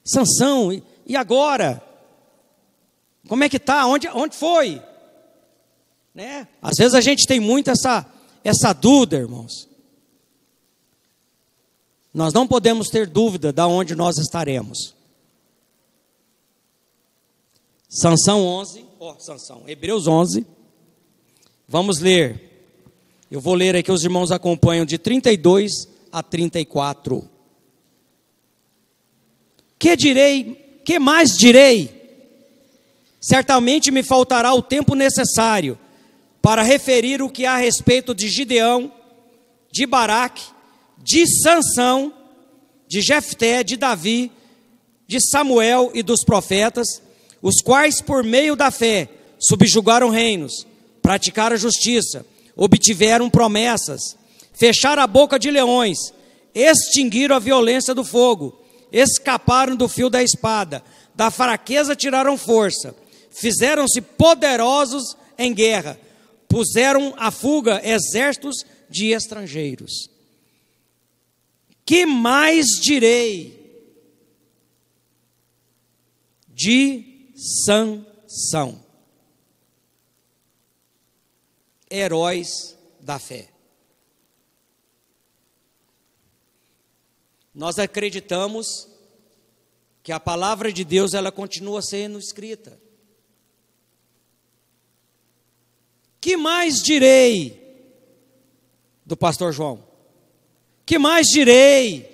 Sansão, 0.04 0.72
e 1.06 1.14
agora? 1.14 1.80
Como 3.28 3.44
é 3.44 3.48
que 3.48 3.60
tá? 3.60 3.86
Onde, 3.86 4.08
onde 4.08 4.34
foi? 4.34 4.82
Né? 6.12 6.48
Às 6.60 6.76
vezes 6.76 6.94
a 6.94 7.00
gente 7.00 7.28
tem 7.28 7.38
muito 7.38 7.70
essa, 7.70 8.04
essa 8.42 8.72
dúvida, 8.72 9.18
irmãos. 9.18 9.68
Nós 12.12 12.32
não 12.32 12.44
podemos 12.44 12.88
ter 12.88 13.06
dúvida 13.06 13.52
de 13.52 13.62
onde 13.62 13.94
nós 13.94 14.18
estaremos. 14.18 14.96
Sansão 17.88 18.44
11, 18.44 18.84
ó, 18.98 19.12
oh, 19.12 19.20
Sansão, 19.20 19.62
Hebreus 19.68 20.08
11. 20.08 20.55
Vamos 21.68 21.98
ler. 21.98 22.42
Eu 23.30 23.40
vou 23.40 23.54
ler 23.54 23.74
aqui, 23.74 23.90
os 23.90 24.04
irmãos 24.04 24.30
acompanham 24.30 24.84
de 24.84 24.98
32 24.98 25.88
a 26.12 26.22
34. 26.22 27.28
Que 29.78 29.96
direi? 29.96 30.80
Que 30.84 30.98
mais 30.98 31.36
direi? 31.36 31.96
Certamente 33.20 33.90
me 33.90 34.04
faltará 34.04 34.54
o 34.54 34.62
tempo 34.62 34.94
necessário 34.94 35.76
para 36.40 36.62
referir 36.62 37.20
o 37.20 37.28
que 37.28 37.44
há 37.44 37.54
a 37.54 37.58
respeito 37.58 38.14
de 38.14 38.28
Gideão, 38.28 38.92
de 39.72 39.84
Baraque, 39.84 40.44
de 40.98 41.26
Sansão, 41.42 42.14
de 42.86 43.00
Jefté, 43.00 43.64
de 43.64 43.76
Davi, 43.76 44.30
de 45.08 45.18
Samuel 45.20 45.90
e 45.92 46.04
dos 46.04 46.22
profetas, 46.24 47.02
os 47.42 47.60
quais 47.60 48.00
por 48.00 48.22
meio 48.22 48.54
da 48.54 48.70
fé 48.70 49.08
subjugaram 49.40 50.08
reinos, 50.08 50.64
praticaram 51.06 51.56
justiça, 51.56 52.26
obtiveram 52.56 53.30
promessas, 53.30 54.16
fecharam 54.52 55.04
a 55.04 55.06
boca 55.06 55.38
de 55.38 55.52
leões, 55.52 55.96
extinguiram 56.52 57.36
a 57.36 57.38
violência 57.38 57.94
do 57.94 58.02
fogo, 58.02 58.60
escaparam 58.90 59.76
do 59.76 59.88
fio 59.88 60.10
da 60.10 60.20
espada, 60.20 60.82
da 61.14 61.30
fraqueza 61.30 61.94
tiraram 61.94 62.36
força, 62.36 62.92
fizeram-se 63.30 64.00
poderosos 64.00 65.16
em 65.38 65.54
guerra, 65.54 65.96
puseram 66.48 67.14
à 67.16 67.30
fuga 67.30 67.80
exércitos 67.84 68.66
de 68.90 69.12
estrangeiros. 69.12 70.10
Que 71.84 72.04
mais 72.04 72.66
direi 72.82 73.86
de 76.52 77.30
Sansão? 77.64 78.85
Heróis 81.90 82.76
da 83.00 83.18
fé. 83.18 83.48
Nós 87.54 87.78
acreditamos 87.78 88.88
que 90.02 90.12
a 90.12 90.20
palavra 90.20 90.72
de 90.72 90.84
Deus 90.84 91.14
ela 91.14 91.32
continua 91.32 91.80
sendo 91.82 92.18
escrita. 92.18 92.78
Que 96.20 96.36
mais 96.36 96.82
direi 96.82 97.62
do 99.04 99.16
pastor 99.16 99.52
João? 99.52 99.82
Que 100.84 100.98
mais 100.98 101.26
direi 101.28 102.08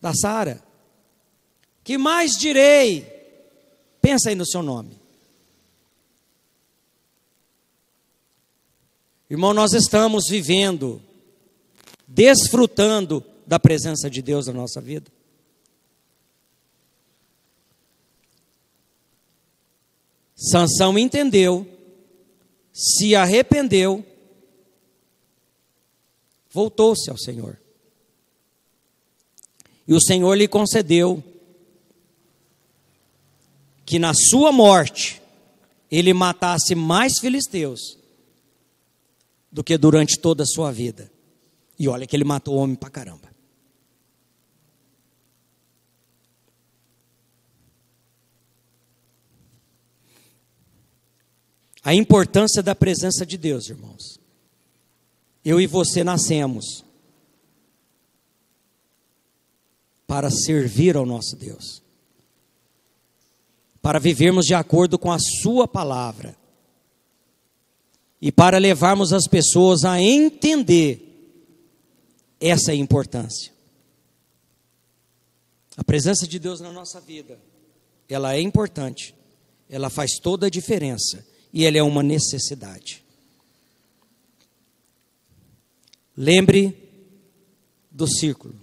da 0.00 0.12
Sara? 0.12 0.62
Que 1.84 1.96
mais 1.96 2.32
direi? 2.32 3.02
Pensa 4.00 4.30
aí 4.30 4.34
no 4.34 4.46
seu 4.46 4.62
nome. 4.62 5.05
Irmão, 9.28 9.52
nós 9.52 9.72
estamos 9.72 10.28
vivendo, 10.28 11.02
desfrutando 12.06 13.24
da 13.44 13.58
presença 13.58 14.08
de 14.08 14.22
Deus 14.22 14.46
na 14.46 14.52
nossa 14.52 14.80
vida. 14.80 15.10
Sansão 20.36 20.96
entendeu, 20.96 21.66
se 22.72 23.16
arrependeu, 23.16 24.04
voltou-se 26.50 27.10
ao 27.10 27.18
Senhor. 27.18 27.58
E 29.88 29.94
o 29.94 30.00
Senhor 30.00 30.34
lhe 30.34 30.46
concedeu 30.46 31.22
que 33.84 33.98
na 33.98 34.12
sua 34.14 34.52
morte 34.52 35.20
ele 35.90 36.12
matasse 36.12 36.74
mais 36.74 37.14
filisteus 37.20 37.95
do 39.56 39.64
que 39.64 39.78
durante 39.78 40.18
toda 40.18 40.42
a 40.42 40.46
sua 40.46 40.70
vida. 40.70 41.10
E 41.78 41.88
olha 41.88 42.06
que 42.06 42.14
ele 42.14 42.24
matou 42.24 42.56
homem 42.56 42.76
pra 42.76 42.90
caramba. 42.90 43.34
A 51.82 51.94
importância 51.94 52.62
da 52.62 52.74
presença 52.74 53.24
de 53.24 53.38
Deus, 53.38 53.70
irmãos. 53.70 54.20
Eu 55.42 55.58
e 55.58 55.66
você 55.66 56.04
nascemos 56.04 56.84
para 60.06 60.30
servir 60.30 60.98
ao 60.98 61.06
nosso 61.06 61.34
Deus, 61.34 61.82
para 63.80 63.98
vivermos 63.98 64.44
de 64.44 64.52
acordo 64.52 64.98
com 64.98 65.10
a 65.10 65.18
Sua 65.18 65.66
palavra 65.66 66.36
e 68.20 68.32
para 68.32 68.58
levarmos 68.58 69.12
as 69.12 69.26
pessoas 69.26 69.84
a 69.84 70.00
entender 70.00 71.02
essa 72.40 72.74
importância. 72.74 73.52
A 75.76 75.84
presença 75.84 76.26
de 76.26 76.38
Deus 76.38 76.60
na 76.60 76.72
nossa 76.72 77.00
vida, 77.00 77.38
ela 78.08 78.34
é 78.34 78.40
importante, 78.40 79.14
ela 79.68 79.90
faz 79.90 80.18
toda 80.18 80.46
a 80.46 80.50
diferença 80.50 81.26
e 81.52 81.64
ela 81.64 81.76
é 81.76 81.82
uma 81.82 82.02
necessidade. 82.02 83.04
Lembre 86.16 86.74
do 87.90 88.06
círculo. 88.06 88.58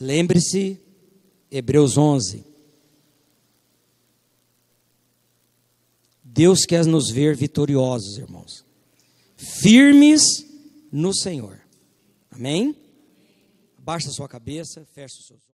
Lembre-se, 0.00 0.80
Hebreus 1.48 1.96
11. 1.96 2.51
Deus 6.34 6.64
quer 6.64 6.86
nos 6.86 7.10
ver 7.10 7.36
vitoriosos, 7.36 8.16
irmãos. 8.16 8.64
Firmes 9.36 10.22
no 10.90 11.14
Senhor. 11.14 11.60
Amém? 12.30 12.74
Baixa 13.78 14.08
sua 14.10 14.26
cabeça, 14.26 14.82
feche 14.94 15.18
os 15.20 15.26
seus 15.26 15.40
olhos. 15.42 15.51